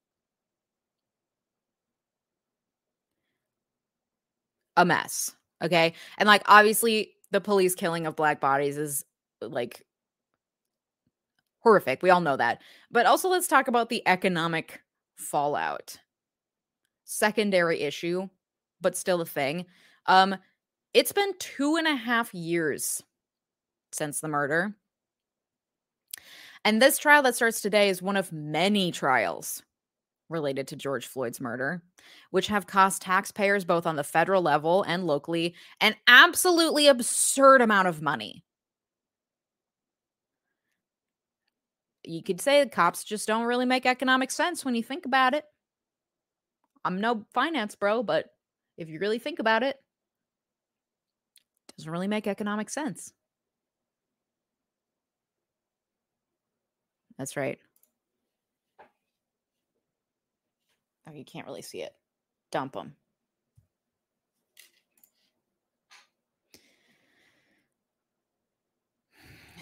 A 4.76 4.84
mess. 4.84 5.34
Okay. 5.62 5.94
And 6.18 6.26
like 6.26 6.42
obviously 6.46 7.12
the 7.30 7.40
police 7.40 7.74
killing 7.74 8.06
of 8.06 8.14
black 8.16 8.40
bodies 8.40 8.76
is 8.76 9.04
like 9.40 9.82
horrific. 11.66 12.00
We 12.00 12.10
all 12.10 12.20
know 12.20 12.36
that. 12.36 12.62
But 12.92 13.06
also 13.06 13.28
let's 13.28 13.48
talk 13.48 13.66
about 13.66 13.88
the 13.88 14.06
economic 14.06 14.82
fallout. 15.16 15.98
Secondary 17.04 17.80
issue, 17.82 18.28
but 18.80 18.96
still 18.96 19.20
a 19.20 19.26
thing. 19.26 19.66
Um 20.06 20.36
It's 20.94 21.12
been 21.12 21.34
two 21.38 21.76
and 21.76 21.88
a 21.88 21.96
half 21.96 22.32
years 22.32 23.02
since 23.92 24.20
the 24.20 24.28
murder. 24.28 24.74
And 26.64 26.80
this 26.80 26.98
trial 26.98 27.22
that 27.24 27.34
starts 27.34 27.60
today 27.60 27.88
is 27.88 28.00
one 28.02 28.16
of 28.16 28.32
many 28.32 28.92
trials 28.92 29.62
related 30.28 30.68
to 30.68 30.76
George 30.76 31.06
Floyd's 31.06 31.40
murder, 31.40 31.82
which 32.30 32.46
have 32.48 32.66
cost 32.66 33.02
taxpayers 33.02 33.64
both 33.64 33.86
on 33.86 33.96
the 33.96 34.04
federal 34.04 34.42
level 34.42 34.84
and 34.84 35.06
locally 35.06 35.54
an 35.80 35.96
absolutely 36.06 36.88
absurd 36.88 37.60
amount 37.60 37.88
of 37.88 38.02
money. 38.02 38.45
You 42.06 42.22
could 42.22 42.40
say 42.40 42.62
the 42.62 42.70
cops 42.70 43.02
just 43.02 43.26
don't 43.26 43.46
really 43.46 43.66
make 43.66 43.84
economic 43.84 44.30
sense 44.30 44.64
when 44.64 44.76
you 44.76 44.82
think 44.82 45.06
about 45.06 45.34
it. 45.34 45.44
I'm 46.84 47.00
no 47.00 47.26
finance 47.34 47.74
bro, 47.74 48.04
but 48.04 48.26
if 48.78 48.88
you 48.88 49.00
really 49.00 49.18
think 49.18 49.40
about 49.40 49.64
it, 49.64 49.76
it 51.68 51.76
doesn't 51.78 51.90
really 51.90 52.06
make 52.06 52.28
economic 52.28 52.70
sense. 52.70 53.12
That's 57.18 57.36
right. 57.36 57.58
Oh, 61.08 61.12
you 61.12 61.24
can't 61.24 61.46
really 61.46 61.62
see 61.62 61.82
it. 61.82 61.92
Dump 62.52 62.74
them. 62.74 62.94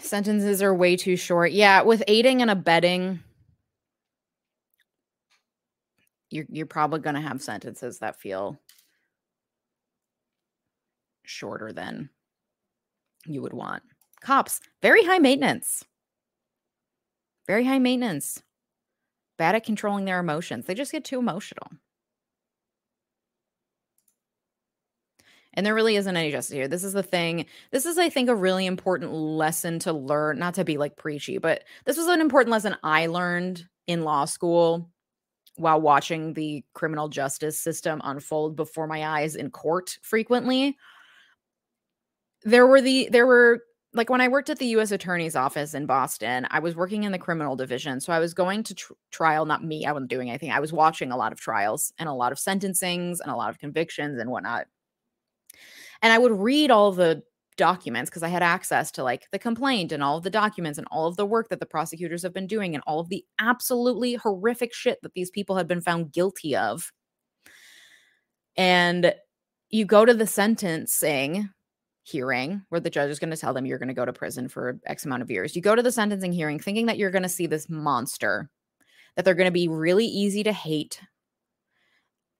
Sentences 0.04 0.62
are 0.62 0.74
way 0.74 0.96
too 0.96 1.16
short. 1.16 1.52
Yeah, 1.52 1.82
with 1.82 2.02
aiding 2.06 2.42
and 2.42 2.50
abetting, 2.50 3.20
you're 6.30 6.44
you're 6.48 6.66
probably 6.66 7.00
going 7.00 7.14
to 7.14 7.20
have 7.20 7.40
sentences 7.42 7.98
that 8.00 8.20
feel 8.20 8.58
shorter 11.24 11.72
than 11.72 12.10
you 13.26 13.40
would 13.40 13.54
want. 13.54 13.82
Cops, 14.20 14.60
very 14.82 15.04
high 15.04 15.18
maintenance. 15.18 15.84
Very 17.46 17.64
high 17.64 17.78
maintenance 17.78 18.42
bad 19.36 19.54
at 19.54 19.64
controlling 19.64 20.04
their 20.04 20.20
emotions. 20.20 20.66
They 20.66 20.74
just 20.74 20.92
get 20.92 21.04
too 21.04 21.18
emotional. 21.18 21.66
And 25.54 25.64
there 25.64 25.74
really 25.74 25.96
isn't 25.96 26.16
any 26.16 26.30
justice 26.30 26.54
here. 26.54 26.68
This 26.68 26.84
is 26.84 26.92
the 26.92 27.02
thing. 27.02 27.46
This 27.70 27.86
is, 27.86 27.96
I 27.96 28.08
think, 28.08 28.28
a 28.28 28.34
really 28.34 28.66
important 28.66 29.12
lesson 29.12 29.78
to 29.80 29.92
learn, 29.92 30.38
not 30.38 30.54
to 30.54 30.64
be 30.64 30.76
like 30.76 30.96
preachy, 30.96 31.38
but 31.38 31.64
this 31.84 31.96
was 31.96 32.08
an 32.08 32.20
important 32.20 32.50
lesson 32.50 32.76
I 32.82 33.06
learned 33.06 33.66
in 33.86 34.02
law 34.02 34.24
school 34.24 34.90
while 35.56 35.80
watching 35.80 36.34
the 36.34 36.64
criminal 36.74 37.08
justice 37.08 37.58
system 37.58 38.00
unfold 38.04 38.56
before 38.56 38.86
my 38.86 39.06
eyes 39.06 39.36
in 39.36 39.50
court 39.50 39.98
frequently. 40.02 40.76
There 42.42 42.66
were 42.66 42.80
the 42.80 43.08
there 43.10 43.26
were 43.26 43.62
like 43.94 44.10
when 44.10 44.20
I 44.20 44.28
worked 44.28 44.50
at 44.50 44.58
the 44.58 44.66
U.S. 44.66 44.90
Attorney's 44.90 45.36
Office 45.36 45.72
in 45.72 45.86
Boston, 45.86 46.46
I 46.50 46.58
was 46.58 46.74
working 46.74 47.04
in 47.04 47.12
the 47.12 47.18
criminal 47.18 47.54
division. 47.54 48.00
So 48.00 48.12
I 48.12 48.18
was 48.18 48.34
going 48.34 48.64
to 48.64 48.74
tr- 48.74 48.92
trial, 49.12 49.46
not 49.46 49.64
me, 49.64 49.86
I 49.86 49.92
wasn't 49.92 50.10
doing 50.10 50.28
anything. 50.28 50.50
I 50.50 50.58
was 50.58 50.72
watching 50.72 51.12
a 51.12 51.16
lot 51.16 51.32
of 51.32 51.40
trials 51.40 51.92
and 51.98 52.08
a 52.08 52.12
lot 52.12 52.32
of 52.32 52.38
sentencings 52.38 53.20
and 53.20 53.30
a 53.30 53.36
lot 53.36 53.50
of 53.50 53.60
convictions 53.60 54.18
and 54.18 54.30
whatnot. 54.30 54.66
And 56.02 56.12
I 56.12 56.18
would 56.18 56.32
read 56.32 56.70
all 56.70 56.92
the 56.92 57.22
documents 57.56 58.10
because 58.10 58.22
I 58.22 58.28
had 58.28 58.42
access 58.42 58.90
to 58.92 59.04
like 59.04 59.26
the 59.30 59.38
complaint 59.38 59.92
and 59.92 60.02
all 60.02 60.16
of 60.16 60.24
the 60.24 60.30
documents 60.30 60.78
and 60.78 60.88
all 60.90 61.06
of 61.06 61.16
the 61.16 61.26
work 61.26 61.48
that 61.48 61.60
the 61.60 61.66
prosecutors 61.66 62.22
have 62.22 62.34
been 62.34 62.46
doing 62.46 62.74
and 62.74 62.82
all 62.86 63.00
of 63.00 63.08
the 63.08 63.24
absolutely 63.38 64.14
horrific 64.14 64.74
shit 64.74 64.98
that 65.02 65.14
these 65.14 65.30
people 65.30 65.56
had 65.56 65.68
been 65.68 65.80
found 65.80 66.12
guilty 66.12 66.56
of. 66.56 66.92
And 68.56 69.14
you 69.70 69.84
go 69.84 70.04
to 70.04 70.14
the 70.14 70.26
sentencing 70.26 71.50
hearing 72.04 72.62
where 72.68 72.80
the 72.80 72.90
judge 72.90 73.10
is 73.10 73.18
going 73.18 73.30
to 73.30 73.36
tell 73.36 73.54
them 73.54 73.66
you're 73.66 73.78
going 73.78 73.88
to 73.88 73.94
go 73.94 74.04
to 74.04 74.12
prison 74.12 74.48
for 74.48 74.78
X 74.86 75.04
amount 75.04 75.22
of 75.22 75.30
years. 75.30 75.56
You 75.56 75.62
go 75.62 75.74
to 75.74 75.82
the 75.82 75.92
sentencing 75.92 76.32
hearing 76.32 76.58
thinking 76.58 76.86
that 76.86 76.98
you're 76.98 77.10
going 77.10 77.22
to 77.22 77.28
see 77.28 77.46
this 77.46 77.68
monster, 77.68 78.50
that 79.16 79.24
they're 79.24 79.34
going 79.34 79.46
to 79.46 79.52
be 79.52 79.68
really 79.68 80.06
easy 80.06 80.42
to 80.42 80.52
hate, 80.52 81.00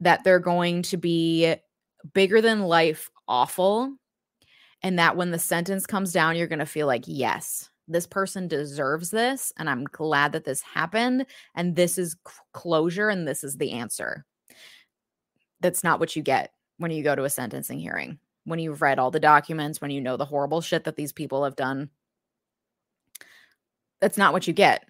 that 0.00 0.22
they're 0.22 0.38
going 0.38 0.82
to 0.82 0.96
be 0.96 1.54
bigger 2.12 2.40
than 2.42 2.62
life 2.62 3.10
awful, 3.28 3.94
and 4.82 4.98
that 4.98 5.16
when 5.16 5.30
the 5.30 5.38
sentence 5.38 5.86
comes 5.86 6.12
down, 6.12 6.36
you're 6.36 6.46
going 6.46 6.58
to 6.58 6.66
feel 6.66 6.86
like, 6.86 7.04
yes, 7.06 7.70
this 7.88 8.06
person 8.06 8.48
deserves 8.48 9.10
this. 9.10 9.52
And 9.58 9.68
I'm 9.68 9.84
glad 9.84 10.32
that 10.32 10.44
this 10.44 10.62
happened. 10.62 11.26
And 11.54 11.76
this 11.76 11.98
is 11.98 12.16
closure, 12.52 13.08
and 13.08 13.26
this 13.26 13.44
is 13.44 13.56
the 13.56 13.72
answer. 13.72 14.24
That's 15.60 15.84
not 15.84 16.00
what 16.00 16.16
you 16.16 16.22
get 16.22 16.52
when 16.78 16.90
you 16.90 17.02
go 17.02 17.14
to 17.14 17.24
a 17.24 17.30
sentencing 17.30 17.78
hearing 17.78 18.18
when 18.44 18.58
you've 18.58 18.82
read 18.82 18.98
all 18.98 19.10
the 19.10 19.20
documents, 19.20 19.80
when 19.80 19.90
you 19.90 20.00
know 20.00 20.16
the 20.16 20.24
horrible 20.24 20.60
shit 20.60 20.84
that 20.84 20.96
these 20.96 21.12
people 21.12 21.44
have 21.44 21.56
done. 21.56 21.90
That's 24.00 24.18
not 24.18 24.32
what 24.32 24.46
you 24.46 24.52
get. 24.52 24.84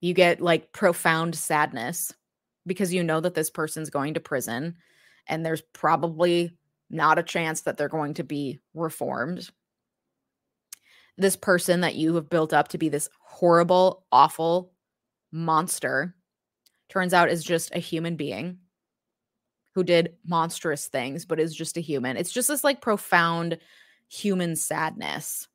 You 0.00 0.12
get 0.12 0.40
like 0.40 0.72
profound 0.72 1.34
sadness 1.34 2.12
because 2.66 2.92
you 2.92 3.02
know 3.02 3.20
that 3.20 3.34
this 3.34 3.50
person's 3.50 3.90
going 3.90 4.14
to 4.14 4.20
prison 4.20 4.76
and 5.28 5.44
there's 5.44 5.62
probably 5.72 6.56
not 6.94 7.18
a 7.18 7.22
chance 7.22 7.62
that 7.62 7.76
they're 7.76 7.88
going 7.88 8.14
to 8.14 8.24
be 8.24 8.60
reformed. 8.72 9.50
This 11.16 11.36
person 11.36 11.80
that 11.80 11.94
you 11.94 12.14
have 12.14 12.30
built 12.30 12.52
up 12.52 12.68
to 12.68 12.78
be 12.78 12.88
this 12.88 13.08
horrible, 13.20 14.04
awful 14.10 14.72
monster 15.30 16.14
turns 16.88 17.12
out 17.12 17.28
is 17.28 17.44
just 17.44 17.74
a 17.74 17.78
human 17.78 18.16
being 18.16 18.58
who 19.74 19.82
did 19.82 20.14
monstrous 20.24 20.86
things, 20.86 21.24
but 21.24 21.40
is 21.40 21.54
just 21.54 21.76
a 21.76 21.80
human. 21.80 22.16
It's 22.16 22.32
just 22.32 22.48
this 22.48 22.64
like 22.64 22.80
profound 22.80 23.58
human 24.08 24.54
sadness 24.54 25.48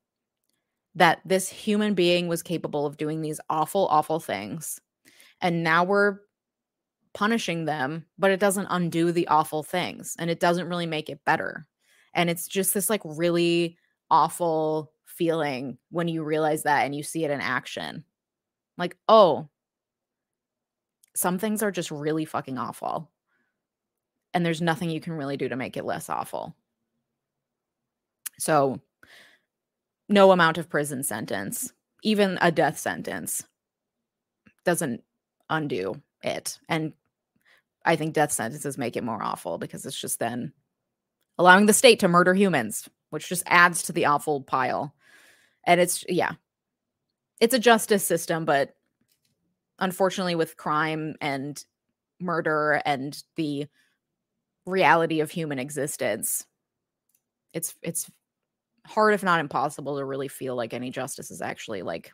that 0.96 1.22
this 1.24 1.48
human 1.50 1.94
being 1.94 2.28
was 2.28 2.44
capable 2.44 2.86
of 2.86 2.98
doing 2.98 3.22
these 3.22 3.40
awful, 3.50 3.88
awful 3.88 4.20
things. 4.20 4.82
And 5.40 5.64
now 5.64 5.86
we're 5.86 6.20
punishing 7.14 7.66
them, 7.66 8.06
but 8.18 8.32
it 8.32 8.40
doesn't 8.40 8.68
undo 8.70 9.12
the 9.12 9.28
awful 9.28 9.64
things 9.64 10.16
and 10.20 10.30
it 10.30 10.40
doesn't 10.40 10.70
really 10.70 10.86
make 10.86 11.10
it 11.10 11.26
better. 11.26 11.68
And 12.14 12.30
it's 12.30 12.48
just 12.48 12.74
this 12.74 12.90
like 12.90 13.02
really 13.04 13.78
awful 14.10 14.92
feeling 15.06 15.78
when 15.92 16.08
you 16.08 16.24
realize 16.24 16.64
that 16.64 16.86
and 16.86 16.96
you 16.96 17.04
see 17.04 17.26
it 17.26 17.32
in 17.32 17.42
action. 17.42 18.04
Like, 18.78 18.98
oh, 19.08 19.50
some 21.16 21.38
things 21.38 21.62
are 21.64 21.72
just 21.72 21.92
really 21.92 22.26
fucking 22.26 22.58
awful 22.58 23.12
and 24.34 24.46
there's 24.46 24.62
nothing 24.62 24.90
you 24.90 25.02
can 25.02 25.14
really 25.14 25.38
do 25.38 25.50
to 25.50 25.56
make 25.56 25.78
it 25.78 25.86
less 25.86 26.10
awful. 26.10 26.56
So, 28.38 28.80
no 30.08 30.32
amount 30.32 30.58
of 30.58 30.70
prison 30.70 31.04
sentence, 31.04 31.74
even 32.04 32.38
a 32.42 32.52
death 32.52 32.78
sentence, 32.78 33.44
doesn't 34.64 35.04
undo 35.50 36.02
it. 36.24 36.60
And 36.68 36.94
I 37.86 37.96
think 37.96 38.14
death 38.14 38.32
sentences 38.32 38.78
make 38.78 38.96
it 38.98 39.04
more 39.04 39.22
awful 39.22 39.58
because 39.58 39.86
it's 39.86 40.00
just 40.00 40.20
then 40.20 40.54
allowing 41.38 41.66
the 41.66 41.74
state 41.74 42.00
to 42.00 42.08
murder 42.08 42.34
humans, 42.34 42.90
which 43.10 43.30
just 43.30 43.44
adds 43.46 43.84
to 43.84 43.94
the 43.94 44.06
awful 44.06 44.42
pile. 44.42 44.94
And 45.66 45.80
it's, 45.80 46.04
yeah, 46.08 46.34
it's 47.40 47.54
a 47.54 47.60
justice 47.60 48.06
system, 48.06 48.46
but 48.46 48.76
unfortunately, 49.80 50.36
with 50.36 50.58
crime 50.58 51.16
and 51.22 51.64
murder 52.20 52.82
and 52.86 53.22
the 53.36 53.68
reality 54.66 55.22
of 55.22 55.32
human 55.32 55.58
existence 55.58 56.46
it's 57.54 57.76
it's 57.82 58.10
hard 58.86 59.14
if 59.14 59.24
not 59.24 59.40
impossible 59.40 59.98
to 59.98 60.06
really 60.06 60.28
feel 60.28 60.56
like 60.56 60.74
any 60.74 60.90
justice 60.90 61.32
is 61.32 61.42
actually 61.42 61.82
like 61.82 62.12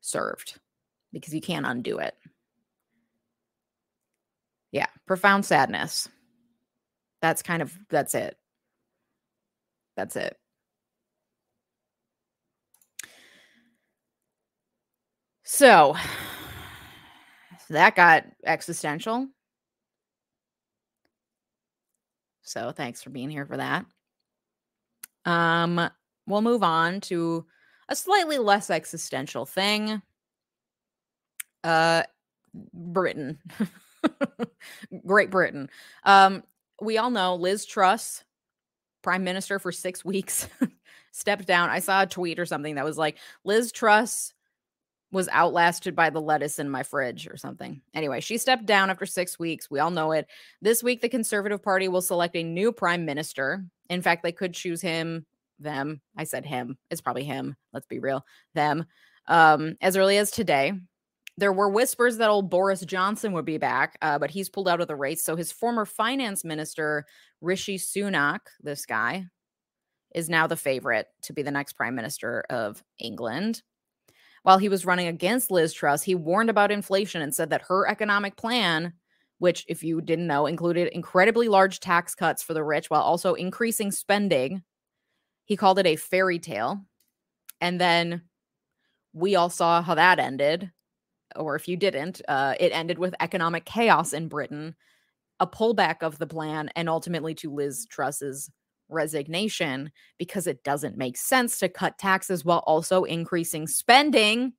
served 0.00 0.58
because 1.12 1.34
you 1.34 1.40
can't 1.40 1.66
undo 1.66 1.98
it 1.98 2.14
yeah 4.72 4.86
profound 5.06 5.44
sadness. 5.44 6.08
That's 7.22 7.42
kind 7.42 7.62
of 7.62 7.76
that's 7.88 8.14
it. 8.14 8.36
That's 9.96 10.16
it. 10.16 10.36
So 15.44 15.96
that 17.70 17.96
got 17.96 18.24
existential. 18.44 19.28
So 22.42 22.72
thanks 22.72 23.02
for 23.02 23.10
being 23.10 23.30
here 23.30 23.46
for 23.46 23.56
that. 23.56 23.84
Um, 25.24 25.90
we'll 26.26 26.42
move 26.42 26.62
on 26.62 27.00
to 27.02 27.46
a 27.88 27.96
slightly 27.96 28.38
less 28.38 28.70
existential 28.70 29.46
thing. 29.46 30.00
Uh, 31.62 32.02
Britain, 32.72 33.38
Great 35.06 35.30
Britain. 35.30 35.68
Um, 36.04 36.42
we 36.80 36.98
all 36.98 37.10
know 37.10 37.34
Liz 37.36 37.66
Truss, 37.66 38.24
prime 39.02 39.24
minister 39.24 39.58
for 39.58 39.72
six 39.72 40.04
weeks, 40.04 40.48
stepped 41.12 41.46
down. 41.46 41.70
I 41.70 41.80
saw 41.80 42.02
a 42.02 42.06
tweet 42.06 42.38
or 42.38 42.46
something 42.46 42.76
that 42.76 42.84
was 42.84 42.98
like 42.98 43.18
Liz 43.44 43.72
Truss 43.72 44.34
was 45.12 45.28
outlasted 45.32 45.96
by 45.96 46.08
the 46.10 46.20
lettuce 46.20 46.58
in 46.58 46.70
my 46.70 46.82
fridge 46.82 47.26
or 47.26 47.36
something. 47.36 47.80
Anyway, 47.94 48.20
she 48.20 48.38
stepped 48.38 48.66
down 48.66 48.90
after 48.90 49.06
six 49.06 49.38
weeks. 49.38 49.70
We 49.70 49.80
all 49.80 49.90
know 49.90 50.12
it. 50.12 50.28
This 50.62 50.82
week, 50.82 51.00
the 51.00 51.08
Conservative 51.08 51.62
Party 51.62 51.88
will 51.88 52.02
select 52.02 52.36
a 52.36 52.44
new 52.44 52.70
prime 52.70 53.04
minister. 53.04 53.64
In 53.88 54.02
fact, 54.02 54.22
they 54.22 54.30
could 54.30 54.54
choose 54.54 54.80
him, 54.80 55.26
them. 55.58 56.00
I 56.16 56.24
said 56.24 56.46
him. 56.46 56.78
It's 56.90 57.00
probably 57.00 57.24
him. 57.24 57.56
Let's 57.72 57.86
be 57.86 57.98
real. 57.98 58.24
Them. 58.54 58.84
Um, 59.26 59.76
as 59.80 59.96
early 59.96 60.16
as 60.16 60.30
today. 60.30 60.72
There 61.40 61.54
were 61.54 61.70
whispers 61.70 62.18
that 62.18 62.28
old 62.28 62.50
Boris 62.50 62.82
Johnson 62.82 63.32
would 63.32 63.46
be 63.46 63.56
back, 63.56 63.96
uh, 64.02 64.18
but 64.18 64.30
he's 64.30 64.50
pulled 64.50 64.68
out 64.68 64.82
of 64.82 64.88
the 64.88 64.94
race. 64.94 65.24
So 65.24 65.36
his 65.36 65.50
former 65.50 65.86
finance 65.86 66.44
minister, 66.44 67.06
Rishi 67.40 67.78
Sunak, 67.78 68.40
this 68.62 68.84
guy, 68.84 69.24
is 70.14 70.28
now 70.28 70.46
the 70.46 70.56
favorite 70.56 71.06
to 71.22 71.32
be 71.32 71.40
the 71.40 71.50
next 71.50 71.72
prime 71.72 71.94
minister 71.94 72.44
of 72.50 72.84
England. 72.98 73.62
While 74.42 74.58
he 74.58 74.68
was 74.68 74.84
running 74.84 75.06
against 75.06 75.50
Liz 75.50 75.72
Truss, 75.72 76.02
he 76.02 76.14
warned 76.14 76.50
about 76.50 76.70
inflation 76.70 77.22
and 77.22 77.34
said 77.34 77.48
that 77.50 77.62
her 77.68 77.88
economic 77.88 78.36
plan, 78.36 78.92
which, 79.38 79.64
if 79.66 79.82
you 79.82 80.02
didn't 80.02 80.26
know, 80.26 80.44
included 80.44 80.88
incredibly 80.88 81.48
large 81.48 81.80
tax 81.80 82.14
cuts 82.14 82.42
for 82.42 82.52
the 82.52 82.62
rich 82.62 82.90
while 82.90 83.00
also 83.00 83.32
increasing 83.32 83.90
spending, 83.90 84.62
he 85.46 85.56
called 85.56 85.78
it 85.78 85.86
a 85.86 85.96
fairy 85.96 86.38
tale. 86.38 86.84
And 87.62 87.80
then 87.80 88.24
we 89.14 89.36
all 89.36 89.48
saw 89.48 89.80
how 89.80 89.94
that 89.94 90.18
ended. 90.18 90.70
Or 91.36 91.56
if 91.56 91.68
you 91.68 91.76
didn't, 91.76 92.20
uh, 92.28 92.54
it 92.58 92.72
ended 92.72 92.98
with 92.98 93.14
economic 93.20 93.64
chaos 93.64 94.12
in 94.12 94.28
Britain, 94.28 94.74
a 95.38 95.46
pullback 95.46 96.02
of 96.02 96.18
the 96.18 96.26
plan, 96.26 96.70
and 96.76 96.88
ultimately 96.88 97.34
to 97.36 97.52
Liz 97.52 97.86
Truss's 97.86 98.50
resignation 98.88 99.90
because 100.18 100.46
it 100.46 100.64
doesn't 100.64 100.98
make 100.98 101.16
sense 101.16 101.58
to 101.60 101.68
cut 101.68 101.98
taxes 101.98 102.44
while 102.44 102.64
also 102.66 103.04
increasing 103.04 103.66
spending. 103.66 104.52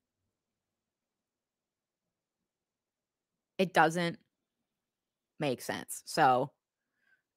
It 3.58 3.74
doesn't 3.74 4.18
make 5.40 5.62
sense. 5.62 6.02
So, 6.06 6.52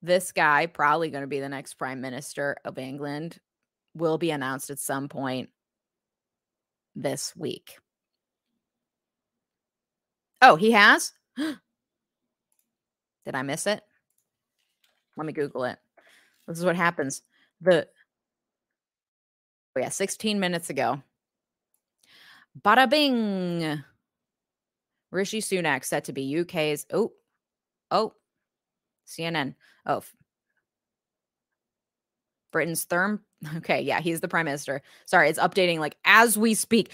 this 0.00 0.32
guy, 0.32 0.66
probably 0.66 1.10
going 1.10 1.22
to 1.22 1.28
be 1.28 1.40
the 1.40 1.48
next 1.48 1.74
prime 1.74 2.00
minister 2.00 2.56
of 2.64 2.78
England, 2.78 3.38
will 3.94 4.18
be 4.18 4.30
announced 4.30 4.70
at 4.70 4.78
some 4.78 5.08
point 5.08 5.48
this 6.94 7.34
week. 7.34 7.78
Oh, 10.46 10.56
he 10.56 10.72
has? 10.72 11.12
Did 11.36 11.56
I 13.32 13.40
miss 13.40 13.66
it? 13.66 13.82
Let 15.16 15.24
me 15.24 15.32
Google 15.32 15.64
it. 15.64 15.78
This 16.46 16.58
is 16.58 16.66
what 16.66 16.76
happens. 16.76 17.22
The 17.62 17.88
oh 19.74 19.80
yeah, 19.80 19.88
16 19.88 20.38
minutes 20.38 20.68
ago. 20.68 21.02
Bada 22.60 22.90
bing. 22.90 23.82
Rishi 25.10 25.40
Sunak 25.40 25.82
set 25.82 26.04
to 26.04 26.12
be 26.12 26.38
UK's 26.40 26.84
oh 26.92 27.12
oh 27.90 28.12
CNN. 29.06 29.54
Oh 29.86 30.02
Britain's 32.52 32.84
third 32.84 33.20
okay, 33.56 33.80
yeah, 33.80 34.02
he's 34.02 34.20
the 34.20 34.28
prime 34.28 34.44
minister. 34.44 34.82
Sorry, 35.06 35.30
it's 35.30 35.38
updating 35.38 35.78
like 35.78 35.96
as 36.04 36.36
we 36.36 36.52
speak. 36.52 36.90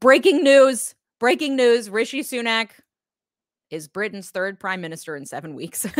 Breaking 0.00 0.42
news. 0.42 0.96
Breaking 1.20 1.54
news. 1.54 1.88
Rishi 1.88 2.22
Sunak 2.22 2.70
is 3.70 3.88
Britain's 3.88 4.30
third 4.30 4.58
prime 4.58 4.80
minister 4.80 5.16
in 5.16 5.26
7 5.26 5.54
weeks. 5.54 5.86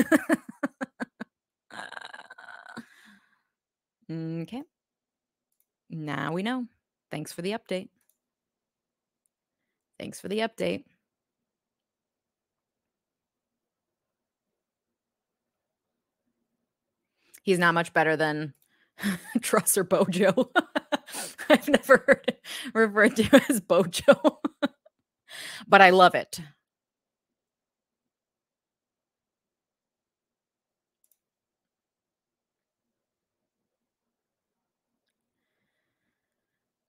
Okay. 4.10 4.62
Now 5.90 6.32
we 6.32 6.42
know. 6.42 6.66
Thanks 7.10 7.32
for 7.32 7.42
the 7.42 7.52
update. 7.52 7.88
Thanks 9.98 10.20
for 10.20 10.28
the 10.28 10.38
update. 10.38 10.84
He's 17.42 17.58
not 17.58 17.74
much 17.74 17.92
better 17.92 18.16
than 18.16 18.54
Truss 19.40 19.76
or 19.76 19.84
Bojo. 19.84 20.50
I've 21.48 21.68
never 21.68 22.04
heard 22.06 22.36
referred 22.74 23.16
to 23.16 23.42
as 23.48 23.60
Bojo, 23.60 24.40
but 25.66 25.80
I 25.80 25.90
love 25.90 26.14
it. 26.14 26.40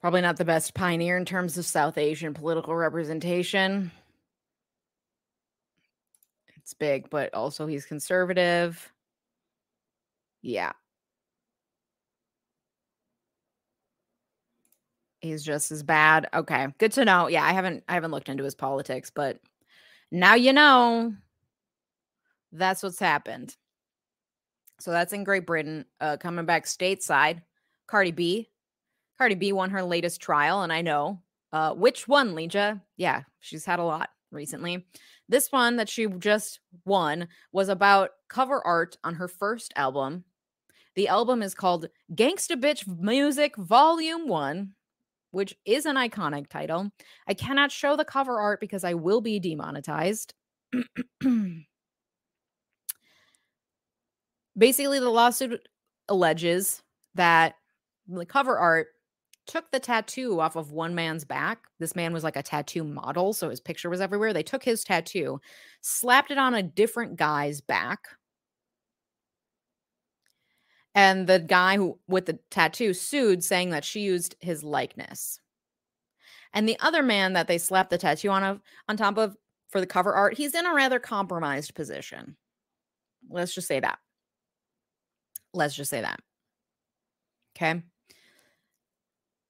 Probably 0.02 0.22
not 0.22 0.38
the 0.38 0.46
best 0.46 0.74
pioneer 0.74 1.18
in 1.18 1.26
terms 1.26 1.58
of 1.58 1.66
South 1.66 1.98
Asian 1.98 2.34
political 2.34 2.74
representation. 2.76 3.92
It's 6.56 6.74
big, 6.74 7.10
but 7.10 7.34
also 7.34 7.68
he's 7.68 7.86
conservative. 7.86 8.92
Yeah. 10.42 10.72
He's 15.20 15.44
just 15.44 15.72
as 15.72 15.84
bad. 15.84 16.30
Okay. 16.34 16.68
Good 16.78 16.94
to 16.94 17.04
know. 17.04 17.28
Yeah, 17.28 17.44
I 17.44 17.52
haven't 17.52 17.84
I 17.90 17.96
haven't 17.96 18.12
looked 18.12 18.30
into 18.30 18.46
his 18.46 18.56
politics, 18.56 19.12
but 19.14 19.40
now 20.12 20.36
you 20.36 20.54
know 20.54 21.14
that's 22.54 22.82
what's 22.84 23.00
happened. 23.00 23.56
So 24.80 24.92
that's 24.92 25.12
in 25.12 25.26
Great 25.26 25.46
Britain. 25.46 25.86
Uh 26.00 26.16
coming 26.18 26.46
back 26.46 26.66
stateside. 26.66 27.42
Cardi 27.88 28.12
B 28.12 28.50
Cardi 29.20 29.36
B 29.36 29.52
won 29.52 29.70
her 29.72 29.84
latest 29.84 30.22
trial, 30.22 30.62
and 30.62 30.72
I 30.72 30.82
know 30.82 31.22
uh, 31.52 31.74
which 31.74 32.08
one, 32.08 32.36
Leeja. 32.36 32.80
Yeah, 32.96 33.24
she's 33.42 33.66
had 33.66 33.80
a 33.80 33.84
lot 33.84 34.12
recently. 34.32 34.86
This 35.28 35.52
one 35.52 35.76
that 35.76 35.90
she 35.90 36.08
just 36.08 36.62
won 36.86 37.28
was 37.52 37.68
about 37.68 38.12
cover 38.30 38.66
art 38.66 38.98
on 39.04 39.16
her 39.16 39.28
first 39.28 39.74
album. 39.76 40.24
The 40.96 41.10
album 41.10 41.44
is 41.44 41.54
called 41.54 41.90
Gangsta 42.16 42.56
Bitch 42.56 42.88
Music 42.88 43.58
Volume 43.58 44.30
1, 44.30 44.72
which 45.32 45.54
is 45.66 45.86
an 45.86 45.98
iconic 45.98 46.48
title. 46.48 46.90
I 47.28 47.34
cannot 47.34 47.74
show 47.74 47.98
the 47.98 48.06
cover 48.06 48.40
art 48.40 48.62
because 48.62 48.86
I 48.86 48.94
will 48.94 49.20
be 49.20 49.38
demonetized. 49.38 50.34
Basically, 54.58 55.00
the 55.00 55.10
lawsuit 55.10 55.68
alleges 56.08 56.82
that 57.16 57.56
the 58.08 58.26
cover 58.26 58.58
art 58.58 58.88
took 59.50 59.72
the 59.72 59.80
tattoo 59.80 60.40
off 60.40 60.56
of 60.56 60.72
one 60.72 60.94
man's 60.94 61.26
back. 61.26 61.64
This 61.80 61.96
man 61.96 62.14
was 62.14 62.24
like 62.24 62.36
a 62.36 62.44
tattoo 62.44 62.84
model, 62.84 63.34
so 63.34 63.50
his 63.50 63.60
picture 63.60 63.90
was 63.90 64.00
everywhere. 64.00 64.32
They 64.32 64.44
took 64.44 64.64
his 64.64 64.84
tattoo, 64.84 65.42
slapped 65.82 66.30
it 66.30 66.38
on 66.38 66.54
a 66.54 66.62
different 66.62 67.18
guy's 67.18 67.60
back. 67.60 68.08
And 70.94 71.26
the 71.26 71.40
guy 71.40 71.78
who 71.78 71.98
with 72.08 72.28
the 72.28 72.38
tattoo 72.52 72.94
sued 72.94 73.44
saying 73.44 73.72
that 73.72 73.84
she 73.84 74.02
used 74.02 74.36
his 74.40 74.64
likeness. 74.64 75.40
And 76.54 76.70
the 76.70 76.78
other 76.80 77.02
man 77.02 77.34
that 77.34 77.48
they 77.48 77.58
slapped 77.58 77.90
the 77.90 77.98
tattoo 77.98 78.30
on 78.30 78.44
of 78.44 78.62
on 78.88 78.98
top 78.98 79.18
of 79.18 79.36
for 79.70 79.80
the 79.80 79.88
cover 79.88 80.14
art, 80.14 80.36
he's 80.36 80.54
in 80.54 80.66
a 80.66 80.74
rather 80.74 81.00
compromised 81.00 81.74
position. 81.74 82.36
Let's 83.30 83.54
just 83.54 83.68
say 83.68 83.80
that. 83.80 83.98
Let's 85.54 85.76
just 85.76 85.90
say 85.90 86.02
that. 86.02 86.20
Okay. 87.56 87.82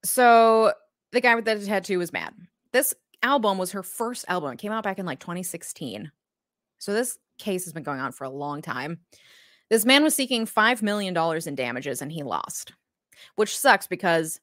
So 0.04 0.74
the 1.12 1.22
guy 1.22 1.36
with 1.36 1.46
the 1.46 1.60
tattoo 1.66 2.00
was 2.00 2.14
mad. 2.14 2.34
This 2.72 2.94
album 3.24 3.58
was 3.58 3.72
her 3.72 3.84
first 3.84 4.26
album. 4.28 4.54
It 4.54 4.60
came 4.60 4.72
out 4.72 4.84
back 4.84 5.00
in 5.00 5.06
like 5.06 5.20
2016. 5.20 6.12
So 6.78 6.94
this 6.94 7.18
case 7.38 7.66
has 7.66 7.74
been 7.74 7.84
going 7.84 8.00
on 8.00 8.12
for 8.12 8.24
a 8.24 8.30
long 8.30 8.62
time. 8.62 9.00
This 9.70 9.86
man 9.86 10.04
was 10.04 10.16
seeking 10.16 10.46
$5 10.46 10.82
million 10.82 11.16
in 11.46 11.56
damages 11.56 12.02
and 12.02 12.12
he 12.12 12.24
lost, 12.24 12.74
which 13.36 13.58
sucks 13.58 13.88
because 13.88 14.40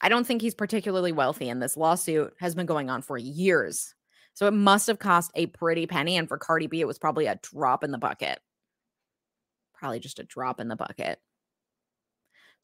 I 0.00 0.08
don't 0.08 0.26
think 0.26 0.42
he's 0.42 0.54
particularly 0.54 1.12
wealthy. 1.12 1.48
And 1.48 1.62
this 1.62 1.76
lawsuit 1.76 2.34
has 2.38 2.54
been 2.54 2.66
going 2.66 2.90
on 2.90 3.02
for 3.02 3.18
years. 3.18 3.94
So 4.34 4.46
it 4.46 4.54
must 4.54 4.86
have 4.86 4.98
cost 4.98 5.30
a 5.34 5.46
pretty 5.46 5.86
penny. 5.86 6.16
And 6.16 6.28
for 6.28 6.38
Cardi 6.38 6.66
B, 6.66 6.80
it 6.80 6.86
was 6.86 6.98
probably 6.98 7.26
a 7.26 7.38
drop 7.42 7.84
in 7.84 7.90
the 7.90 7.98
bucket. 7.98 8.40
Probably 9.74 10.00
just 10.00 10.18
a 10.18 10.24
drop 10.24 10.60
in 10.60 10.68
the 10.68 10.76
bucket. 10.76 11.20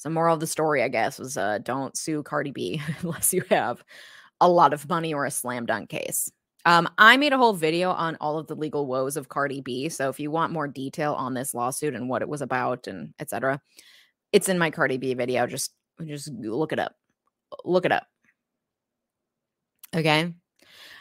So, 0.01 0.09
moral 0.09 0.33
of 0.33 0.41
the 0.41 0.47
story, 0.47 0.83
I 0.83 0.89
guess, 0.89 1.19
was 1.19 1.37
uh, 1.37 1.59
don't 1.59 1.95
sue 1.95 2.23
Cardi 2.23 2.53
B 2.53 2.81
unless 3.03 3.35
you 3.35 3.45
have 3.51 3.85
a 4.41 4.49
lot 4.49 4.73
of 4.73 4.89
money 4.89 5.13
or 5.13 5.27
a 5.27 5.31
slam 5.31 5.67
dunk 5.67 5.91
case. 5.91 6.33
Um, 6.65 6.89
I 6.97 7.19
made 7.19 7.35
a 7.35 7.37
whole 7.37 7.53
video 7.53 7.91
on 7.91 8.17
all 8.19 8.39
of 8.39 8.47
the 8.47 8.55
legal 8.55 8.87
woes 8.87 9.19
of 9.19 9.29
Cardi 9.29 9.61
B. 9.61 9.91
So 9.91 10.09
if 10.09 10.19
you 10.19 10.31
want 10.31 10.55
more 10.55 10.67
detail 10.67 11.13
on 11.13 11.35
this 11.35 11.53
lawsuit 11.53 11.95
and 11.95 12.09
what 12.09 12.23
it 12.23 12.31
was 12.31 12.41
about 12.41 12.87
and 12.87 13.13
etc., 13.19 13.61
it's 14.33 14.49
in 14.49 14.59
my 14.59 14.71
Cardi 14.71 14.97
B 14.97 15.13
video. 15.13 15.47
Just 15.47 15.71
just 16.07 16.33
look 16.33 16.73
it 16.73 16.79
up. 16.79 16.95
Look 17.67 17.85
it 17.85 17.93
up. 17.93 18.07
Okay. 19.95 20.33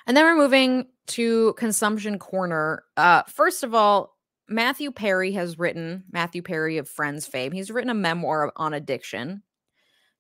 And 0.07 0.17
then 0.17 0.25
we're 0.25 0.35
moving 0.35 0.87
to 1.07 1.53
consumption 1.53 2.19
corner. 2.19 2.83
Uh, 2.97 3.23
first 3.27 3.63
of 3.63 3.73
all, 3.73 4.17
Matthew 4.49 4.91
Perry 4.91 5.31
has 5.33 5.59
written, 5.59 6.03
Matthew 6.11 6.41
Perry 6.41 6.77
of 6.77 6.89
Friends 6.89 7.27
fame, 7.27 7.51
he's 7.51 7.71
written 7.71 7.89
a 7.89 7.95
memoir 7.95 8.51
on 8.55 8.73
addiction. 8.73 9.43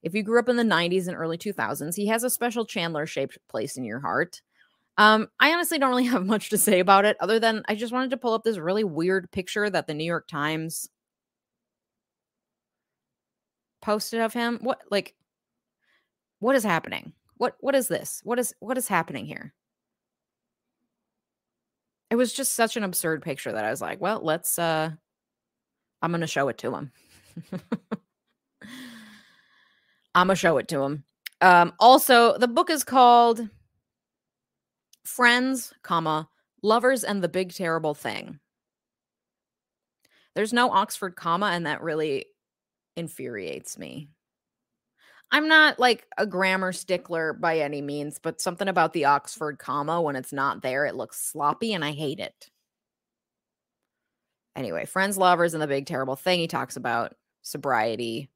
If 0.03 0.13
you 0.13 0.23
grew 0.23 0.39
up 0.39 0.47
in 0.47 0.55
the 0.55 0.63
90s 0.63 1.07
and 1.07 1.17
early 1.17 1.37
2000s, 1.37 1.95
he 1.95 2.07
has 2.07 2.23
a 2.23 2.29
special 2.29 2.65
Chandler 2.65 3.05
shaped 3.05 3.37
place 3.49 3.75
in 3.75 3.83
your 3.83 3.99
heart. 3.99 4.41
Um, 4.97 5.29
I 5.39 5.53
honestly 5.53 5.79
don't 5.79 5.89
really 5.89 6.03
have 6.05 6.25
much 6.25 6.49
to 6.49 6.57
say 6.57 6.79
about 6.79 7.05
it 7.05 7.17
other 7.19 7.39
than 7.39 7.63
I 7.67 7.75
just 7.75 7.93
wanted 7.93 8.11
to 8.11 8.17
pull 8.17 8.33
up 8.33 8.43
this 8.43 8.57
really 8.57 8.83
weird 8.83 9.31
picture 9.31 9.69
that 9.69 9.87
the 9.87 9.93
New 9.93 10.03
York 10.03 10.27
Times 10.27 10.89
posted 13.81 14.19
of 14.19 14.33
him. 14.33 14.59
What 14.61 14.81
like 14.91 15.15
what 16.39 16.55
is 16.55 16.63
happening? 16.63 17.13
What 17.37 17.55
what 17.61 17.75
is 17.75 17.87
this? 17.87 18.21
What 18.23 18.39
is 18.39 18.53
what 18.59 18.77
is 18.77 18.87
happening 18.87 19.25
here? 19.25 19.53
It 22.09 22.15
was 22.15 22.33
just 22.33 22.53
such 22.53 22.75
an 22.75 22.83
absurd 22.83 23.21
picture 23.21 23.51
that 23.51 23.65
I 23.65 23.69
was 23.69 23.81
like, 23.81 24.01
well, 24.01 24.19
let's 24.23 24.57
uh 24.57 24.91
I'm 26.01 26.13
to 26.19 26.27
show 26.27 26.47
it 26.49 26.57
to 26.59 26.73
him. 26.73 26.91
I'm 30.15 30.29
to 30.29 30.35
show 30.35 30.57
it 30.57 30.67
to 30.69 30.81
him. 30.81 31.03
Um 31.41 31.73
also, 31.79 32.37
the 32.37 32.47
book 32.47 32.69
is 32.69 32.83
called 32.83 33.47
Friends, 35.05 35.73
comma, 35.83 36.29
Lovers 36.61 37.03
and 37.03 37.23
the 37.23 37.29
Big 37.29 37.53
Terrible 37.53 37.93
Thing. 37.93 38.39
There's 40.35 40.53
no 40.53 40.71
Oxford 40.71 41.15
comma 41.15 41.47
and 41.47 41.65
that 41.65 41.81
really 41.81 42.25
infuriates 42.95 43.77
me. 43.77 44.09
I'm 45.31 45.47
not 45.47 45.79
like 45.79 46.07
a 46.17 46.25
grammar 46.25 46.71
stickler 46.73 47.33
by 47.33 47.59
any 47.59 47.81
means, 47.81 48.19
but 48.19 48.41
something 48.41 48.67
about 48.67 48.93
the 48.93 49.05
Oxford 49.05 49.59
comma 49.59 50.01
when 50.01 50.15
it's 50.15 50.33
not 50.33 50.61
there, 50.61 50.85
it 50.85 50.95
looks 50.95 51.21
sloppy 51.21 51.73
and 51.73 51.85
I 51.85 51.91
hate 51.91 52.19
it. 52.19 52.49
Anyway, 54.55 54.85
friends, 54.85 55.17
lovers, 55.17 55.53
and 55.53 55.61
the 55.61 55.67
big 55.67 55.85
terrible 55.85 56.15
thing 56.15 56.39
he 56.39 56.47
talks 56.47 56.75
about 56.75 57.15
sobriety, 57.43 58.29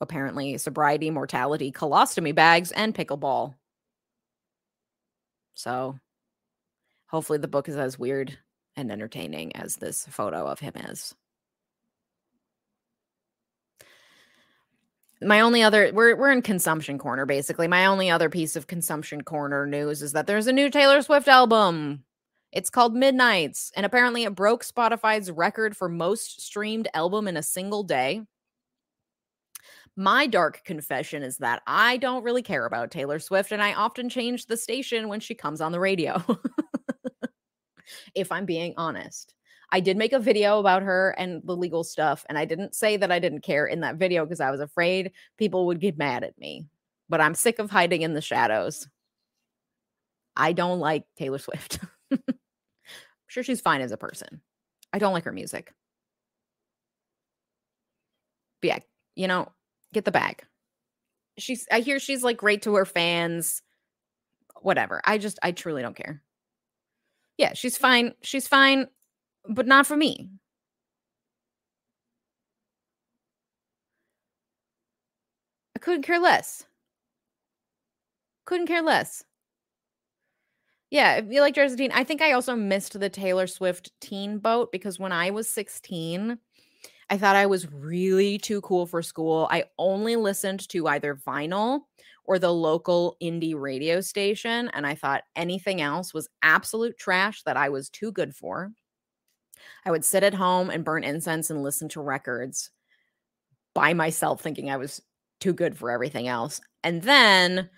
apparently 0.00 0.58
sobriety, 0.58 1.10
mortality, 1.10 1.72
colostomy 1.72 2.34
bags, 2.34 2.70
and 2.70 2.94
pickleball. 2.94 3.54
So 5.54 5.98
hopefully 7.06 7.38
the 7.38 7.48
book 7.48 7.68
is 7.68 7.76
as 7.76 7.98
weird 7.98 8.38
and 8.76 8.92
entertaining 8.92 9.56
as 9.56 9.76
this 9.76 10.06
photo 10.06 10.46
of 10.46 10.60
him 10.60 10.74
is. 10.76 11.14
My 15.22 15.40
only 15.40 15.62
other 15.62 15.90
we're 15.92 16.16
we're 16.16 16.30
in 16.30 16.42
consumption 16.42 16.98
corner 16.98 17.26
basically. 17.26 17.68
My 17.68 17.86
only 17.86 18.10
other 18.10 18.30
piece 18.30 18.56
of 18.56 18.66
consumption 18.66 19.22
corner 19.22 19.66
news 19.66 20.02
is 20.02 20.12
that 20.12 20.26
there's 20.26 20.46
a 20.46 20.52
new 20.52 20.70
Taylor 20.70 21.02
Swift 21.02 21.28
album. 21.28 22.04
It's 22.52 22.70
called 22.70 22.94
Midnights 22.94 23.70
and 23.76 23.86
apparently 23.86 24.24
it 24.24 24.34
broke 24.34 24.64
Spotify's 24.64 25.30
record 25.30 25.76
for 25.76 25.88
most 25.88 26.40
streamed 26.40 26.88
album 26.94 27.28
in 27.28 27.36
a 27.36 27.42
single 27.42 27.82
day. 27.82 28.22
My 29.96 30.26
dark 30.26 30.64
confession 30.64 31.22
is 31.22 31.38
that 31.38 31.62
I 31.66 31.98
don't 31.98 32.24
really 32.24 32.42
care 32.42 32.64
about 32.64 32.90
Taylor 32.90 33.18
Swift 33.18 33.52
and 33.52 33.62
I 33.62 33.74
often 33.74 34.08
change 34.08 34.46
the 34.46 34.56
station 34.56 35.08
when 35.08 35.20
she 35.20 35.34
comes 35.34 35.60
on 35.60 35.72
the 35.72 35.80
radio. 35.80 36.22
if 38.14 38.32
I'm 38.32 38.46
being 38.46 38.74
honest. 38.76 39.34
I 39.72 39.80
did 39.80 39.96
make 39.96 40.12
a 40.12 40.18
video 40.18 40.58
about 40.58 40.82
her 40.82 41.14
and 41.16 41.42
the 41.44 41.56
legal 41.56 41.84
stuff, 41.84 42.24
and 42.28 42.36
I 42.36 42.44
didn't 42.44 42.74
say 42.74 42.96
that 42.96 43.12
I 43.12 43.18
didn't 43.18 43.42
care 43.42 43.66
in 43.66 43.80
that 43.80 43.96
video 43.96 44.24
because 44.24 44.40
I 44.40 44.50
was 44.50 44.60
afraid 44.60 45.12
people 45.38 45.66
would 45.66 45.80
get 45.80 45.96
mad 45.96 46.24
at 46.24 46.36
me. 46.38 46.66
But 47.08 47.20
I'm 47.20 47.34
sick 47.34 47.58
of 47.58 47.70
hiding 47.70 48.02
in 48.02 48.14
the 48.14 48.20
shadows. 48.20 48.88
I 50.36 50.52
don't 50.52 50.80
like 50.80 51.04
Taylor 51.16 51.38
Swift. 51.40 51.78
I'm 52.10 52.20
sure 53.28 53.42
she's 53.42 53.60
fine 53.60 53.80
as 53.80 53.92
a 53.92 53.96
person. 53.96 54.40
I 54.92 54.98
don't 54.98 55.12
like 55.12 55.24
her 55.24 55.32
music. 55.32 55.72
But 58.60 58.68
yeah, 58.68 58.78
you 59.14 59.28
know, 59.28 59.52
get 59.92 60.04
the 60.04 60.12
bag. 60.12 60.44
She's 61.38 61.66
I 61.70 61.80
hear 61.80 62.00
she's 62.00 62.24
like 62.24 62.36
great 62.36 62.62
to 62.62 62.74
her 62.74 62.84
fans. 62.84 63.62
Whatever. 64.62 65.00
I 65.04 65.18
just 65.18 65.38
I 65.42 65.52
truly 65.52 65.80
don't 65.80 65.96
care. 65.96 66.22
Yeah, 67.38 67.54
she's 67.54 67.78
fine. 67.78 68.12
She's 68.22 68.46
fine 68.46 68.88
but 69.48 69.66
not 69.66 69.86
for 69.86 69.96
me. 69.96 70.30
I 75.74 75.80
couldn't 75.80 76.02
care 76.04 76.20
less. 76.20 76.66
Couldn't 78.44 78.66
care 78.66 78.82
less. 78.82 79.24
Yeah, 80.90 81.16
if 81.16 81.26
you 81.30 81.40
like 81.40 81.54
Teen, 81.54 81.92
I 81.92 82.02
think 82.04 82.20
I 82.20 82.32
also 82.32 82.56
missed 82.56 82.98
the 82.98 83.08
Taylor 83.08 83.46
Swift 83.46 83.92
teen 84.00 84.38
boat 84.38 84.72
because 84.72 84.98
when 84.98 85.12
I 85.12 85.30
was 85.30 85.48
16, 85.48 86.38
I 87.08 87.16
thought 87.18 87.36
I 87.36 87.46
was 87.46 87.70
really 87.72 88.38
too 88.38 88.60
cool 88.62 88.86
for 88.86 89.02
school. 89.02 89.46
I 89.50 89.64
only 89.78 90.16
listened 90.16 90.68
to 90.70 90.88
either 90.88 91.14
vinyl 91.14 91.82
or 92.24 92.38
the 92.38 92.52
local 92.52 93.16
indie 93.22 93.58
radio 93.58 94.00
station. 94.00 94.70
And 94.74 94.86
I 94.86 94.94
thought 94.94 95.22
anything 95.36 95.80
else 95.80 96.12
was 96.14 96.28
absolute 96.42 96.98
trash 96.98 97.42
that 97.44 97.56
I 97.56 97.68
was 97.68 97.88
too 97.88 98.12
good 98.12 98.34
for. 98.34 98.72
I 99.84 99.90
would 99.90 100.04
sit 100.04 100.22
at 100.22 100.34
home 100.34 100.70
and 100.70 100.84
burn 100.84 101.04
incense 101.04 101.50
and 101.50 101.62
listen 101.62 101.88
to 101.90 102.00
records 102.00 102.70
by 103.74 103.94
myself, 103.94 104.40
thinking 104.40 104.70
I 104.70 104.76
was 104.76 105.00
too 105.40 105.52
good 105.52 105.76
for 105.76 105.90
everything 105.90 106.28
else. 106.28 106.60
And 106.84 107.02
then 107.02 107.68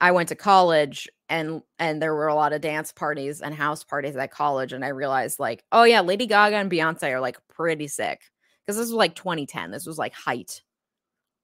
I 0.00 0.10
went 0.10 0.28
to 0.30 0.34
college 0.34 1.08
and 1.28 1.62
and 1.78 2.02
there 2.02 2.14
were 2.14 2.26
a 2.26 2.34
lot 2.34 2.52
of 2.52 2.60
dance 2.60 2.92
parties 2.92 3.40
and 3.40 3.54
house 3.54 3.84
parties 3.84 4.16
at 4.16 4.30
college 4.30 4.72
and 4.72 4.84
I 4.84 4.88
realized 4.88 5.38
like, 5.38 5.64
oh 5.72 5.84
yeah, 5.84 6.00
Lady 6.00 6.26
Gaga 6.26 6.56
and 6.56 6.70
Beyonce 6.70 7.10
are 7.12 7.20
like 7.20 7.38
pretty 7.48 7.88
sick. 7.88 8.20
Cuz 8.66 8.76
this 8.76 8.86
was 8.86 8.92
like 8.92 9.14
2010. 9.14 9.70
This 9.70 9.86
was 9.86 9.98
like 9.98 10.12
height 10.12 10.62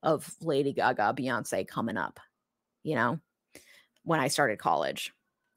of 0.02 0.34
Lady 0.40 0.72
Gaga, 0.72 1.14
Beyonce 1.16 1.66
coming 1.66 1.96
up, 1.96 2.20
you 2.82 2.94
know, 2.94 3.20
when 4.04 4.20
I 4.20 4.28
started 4.28 4.58
college. 4.58 5.12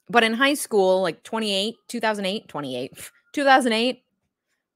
But 0.10 0.24
in 0.24 0.34
high 0.34 0.56
school, 0.56 1.02
like 1.02 1.24
28, 1.24 1.76
2008, 1.88 2.48
28, 2.48 3.12
2008, 3.34 4.04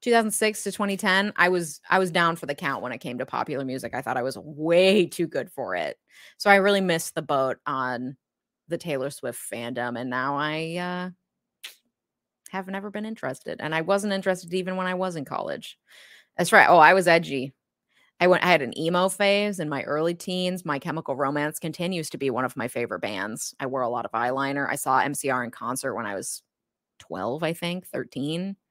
2006 0.06 0.64
to 0.64 0.72
2010 0.72 1.34
i 1.36 1.50
was 1.50 1.82
i 1.90 1.98
was 1.98 2.12
down 2.12 2.36
for 2.36 2.46
the 2.46 2.54
count 2.54 2.84
when 2.84 2.92
it 2.92 3.00
came 3.00 3.18
to 3.18 3.26
popular 3.26 3.66
music. 3.66 3.96
I 3.96 4.02
thought 4.04 4.18
i 4.18 4.22
was 4.22 4.38
way 4.38 5.08
too 5.08 5.26
good 5.28 5.52
for 5.52 5.76
it. 5.76 5.98
So 6.38 6.50
i 6.52 6.58
really 6.58 6.82
missed 6.82 7.16
the 7.16 7.24
boat 7.24 7.58
on 7.66 8.16
the 8.68 8.78
taylor 8.78 9.10
swift 9.10 9.40
fandom 9.52 10.00
and 10.00 10.10
now 10.10 10.38
i 10.38 10.76
uh 10.78 11.10
have 12.52 12.68
never 12.68 12.92
been 12.92 13.06
interested. 13.06 13.58
And 13.60 13.74
i 13.74 13.82
wasn't 13.82 14.14
interested 14.14 14.54
even 14.54 14.76
when 14.76 14.86
i 14.88 14.94
was 14.94 15.16
in 15.16 15.26
college. 15.26 15.78
That's 16.38 16.54
right. 16.54 16.70
Oh 16.70 16.78
i 16.78 16.94
was 16.94 17.08
edgy. 17.08 17.54
I 18.20 18.28
went 18.28 18.44
i 18.44 18.48
had 18.48 18.62
an 18.62 18.78
emo 18.78 19.10
phase 19.10 19.60
in 19.60 19.70
my 19.70 19.84
early 19.84 20.14
teens. 20.14 20.66
My 20.66 20.78
chemical 20.78 21.16
romance 21.16 21.58
continues 21.60 22.12
to 22.12 22.20
be 22.20 22.30
one 22.30 22.46
of 22.46 22.56
my 22.56 22.68
favorite 22.68 23.02
bands. 23.02 23.56
I 23.60 23.66
wore 23.66 23.82
a 23.82 23.90
lot 23.90 24.06
of 24.06 24.12
eyeliner. 24.12 24.70
I 24.70 24.76
saw 24.76 25.02
mcr 25.02 25.44
in 25.44 25.52
concert 25.52 25.96
when 25.96 26.06
i 26.06 26.16
was 26.16 26.44
12 27.00 27.44
i 27.44 27.54
think 27.54 27.88
13 27.88 28.56
Hmm. 28.56 28.65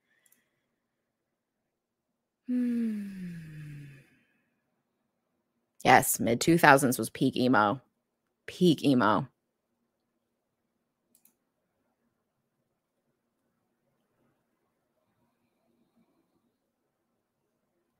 Yes, 5.83 6.19
mid 6.19 6.41
2000s 6.41 6.97
was 6.99 7.09
peak 7.09 7.37
emo. 7.37 7.79
Peak 8.47 8.83
emo. 8.85 9.27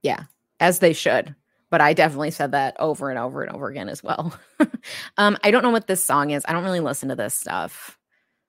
Yeah, 0.01 0.23
as 0.59 0.79
they 0.79 0.93
should. 0.93 1.35
But 1.69 1.81
I 1.81 1.93
definitely 1.93 2.31
said 2.31 2.51
that 2.51 2.75
over 2.79 3.09
and 3.09 3.17
over 3.19 3.41
and 3.43 3.53
over 3.53 3.67
again 3.67 3.89
as 3.89 4.03
well. 4.03 4.37
um, 5.17 5.37
I 5.43 5.51
don't 5.51 5.63
know 5.63 5.71
what 5.71 5.87
this 5.87 6.03
song 6.03 6.29
is. 6.31 6.43
I 6.47 6.53
don't 6.53 6.63
really 6.63 6.79
listen 6.79 7.09
to 7.09 7.15
this 7.15 7.33
stuff. 7.33 7.97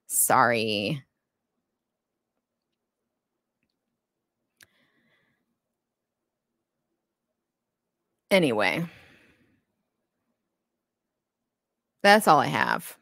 Sorry. 0.08 1.02
Anyway, 8.30 8.84
that's 12.02 12.26
all 12.26 12.40
I 12.40 12.46
have. 12.46 12.96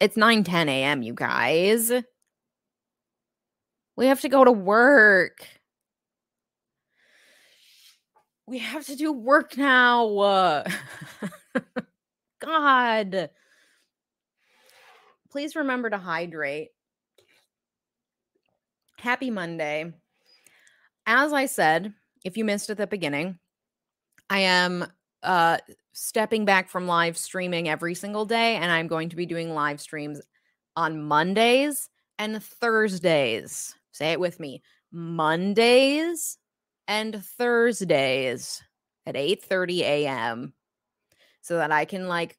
It's 0.00 0.16
9 0.16 0.44
10 0.44 0.68
a.m., 0.68 1.02
you 1.02 1.14
guys. 1.14 1.92
We 3.96 4.06
have 4.06 4.20
to 4.22 4.28
go 4.28 4.44
to 4.44 4.52
work. 4.52 5.46
We 8.46 8.58
have 8.58 8.84
to 8.86 8.96
do 8.96 9.12
work 9.12 9.56
now. 9.56 10.64
God. 12.40 13.30
Please 15.30 15.56
remember 15.56 15.88
to 15.88 15.98
hydrate. 15.98 16.68
Happy 18.98 19.30
Monday. 19.30 19.92
As 21.06 21.32
I 21.32 21.46
said, 21.46 21.94
if 22.24 22.36
you 22.36 22.44
missed 22.44 22.70
at 22.70 22.76
the 22.76 22.86
beginning, 22.86 23.38
I 24.32 24.38
am 24.38 24.86
uh 25.22 25.58
stepping 25.92 26.46
back 26.46 26.70
from 26.70 26.86
live 26.86 27.18
streaming 27.18 27.68
every 27.68 27.94
single 27.94 28.24
day 28.24 28.56
and 28.56 28.72
I'm 28.72 28.86
going 28.86 29.10
to 29.10 29.16
be 29.16 29.26
doing 29.26 29.50
live 29.50 29.78
streams 29.78 30.22
on 30.74 31.02
Mondays 31.02 31.90
and 32.18 32.42
Thursdays. 32.42 33.74
Say 33.92 34.12
it 34.12 34.20
with 34.20 34.40
me. 34.40 34.62
Mondays 34.90 36.38
and 36.88 37.22
Thursdays 37.22 38.62
at 39.04 39.16
8:30 39.16 39.80
a.m. 39.80 40.54
so 41.42 41.58
that 41.58 41.70
I 41.70 41.84
can 41.84 42.08
like 42.08 42.38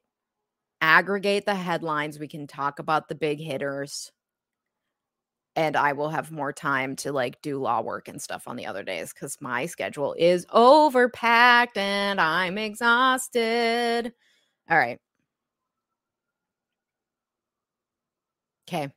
aggregate 0.82 1.46
the 1.46 1.54
headlines, 1.54 2.18
we 2.18 2.28
can 2.28 2.48
talk 2.48 2.80
about 2.80 3.08
the 3.08 3.16
big 3.16 3.40
hitters 3.40 4.12
and 5.56 5.76
I 5.76 5.94
will 5.94 6.10
have 6.10 6.32
more 6.32 6.52
time 6.52 6.96
to 6.98 7.12
like 7.12 7.42
do 7.42 7.60
law 7.60 7.82
work 7.82 8.08
and 8.08 8.22
stuff 8.22 8.48
on 8.48 8.56
the 8.56 8.66
other 8.66 8.84
days 8.84 9.14
because 9.14 9.38
my 9.40 9.66
schedule 9.66 10.16
is 10.18 10.46
overpacked 10.48 11.78
and 11.78 12.20
I'm 12.20 12.58
exhausted. 12.58 14.12
All 14.70 14.78
right. 14.78 15.00
Okay. 18.68 18.92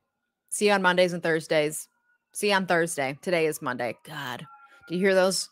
See 0.49 0.67
you 0.67 0.73
on 0.73 0.83
Mondays 0.83 1.13
and 1.13 1.23
Thursdays. 1.23 1.89
See 2.33 2.49
you 2.49 2.55
on 2.55 2.67
Thursday. 2.67 3.19
Today 3.21 3.47
is 3.47 3.61
Monday. 3.61 3.95
God, 4.05 4.47
do 4.89 4.95
you 4.95 5.01
hear 5.01 5.15
those 5.15 5.49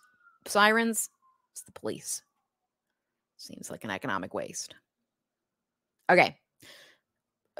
sirens? 0.47 1.11
It's 1.53 1.63
the 1.63 1.73
police. 1.73 2.23
Seems 3.37 3.71
like 3.71 3.85
an 3.85 3.91
economic 3.91 4.33
waste. 4.33 4.75
Okay. 6.11 6.37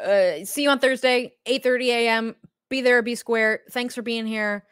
Uh, 0.03 0.45
see 0.45 0.63
you 0.63 0.71
on 0.71 0.79
Thursday, 0.79 1.35
8 1.47 1.63
30 1.63 1.91
a.m 1.91 2.37
be 2.71 2.81
there 2.81 3.03
be 3.03 3.15
square 3.15 3.61
thanks 3.71 3.95
for 3.95 4.03
being 4.03 4.27
here. 4.27 4.65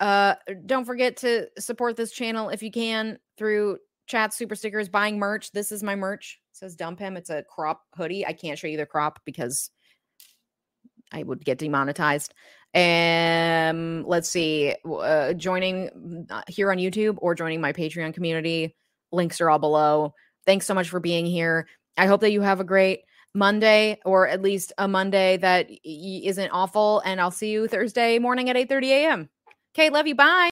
Uh 0.00 0.34
don't 0.66 0.84
forget 0.84 1.16
to 1.18 1.48
support 1.58 1.96
this 1.96 2.12
channel 2.12 2.48
if 2.50 2.62
you 2.62 2.70
can 2.70 3.18
through 3.38 3.78
chat 4.06 4.32
super 4.32 4.54
stickers 4.54 4.88
buying 4.88 5.18
merch. 5.18 5.52
This 5.52 5.72
is 5.72 5.82
my 5.82 5.96
merch. 5.96 6.40
It 6.52 6.56
says 6.58 6.76
dump 6.76 6.98
him. 6.98 7.16
It's 7.16 7.30
a 7.30 7.42
crop 7.42 7.82
hoodie. 7.94 8.26
I 8.26 8.32
can't 8.32 8.58
show 8.58 8.68
you 8.68 8.76
the 8.76 8.86
crop 8.86 9.20
because 9.24 9.70
i 11.12 11.22
would 11.22 11.44
get 11.44 11.58
demonetized. 11.58 12.34
And 12.74 14.02
um, 14.02 14.04
let's 14.06 14.28
see 14.28 14.74
uh, 14.84 15.32
joining 15.32 16.26
uh, 16.28 16.42
here 16.48 16.70
on 16.70 16.78
youtube 16.78 17.16
or 17.18 17.34
joining 17.34 17.60
my 17.60 17.72
patreon 17.72 18.12
community. 18.12 18.76
Links 19.12 19.40
are 19.40 19.48
all 19.48 19.58
below. 19.58 20.14
Thanks 20.44 20.66
so 20.66 20.74
much 20.74 20.88
for 20.88 21.00
being 21.00 21.26
here. 21.26 21.68
I 21.96 22.06
hope 22.06 22.20
that 22.20 22.32
you 22.32 22.42
have 22.42 22.60
a 22.60 22.64
great 22.64 23.00
Monday 23.36 24.00
or 24.04 24.26
at 24.28 24.42
least 24.42 24.72
a 24.78 24.88
Monday 24.88 25.36
that 25.38 25.68
isn't 25.84 26.50
awful. 26.50 27.00
And 27.04 27.20
I'll 27.20 27.30
see 27.30 27.50
you 27.50 27.68
Thursday 27.68 28.18
morning 28.18 28.50
at 28.50 28.56
8 28.56 28.68
30 28.68 28.92
a.m. 28.92 29.30
Okay, 29.74 29.90
love 29.90 30.06
you. 30.06 30.14
Bye. 30.16 30.44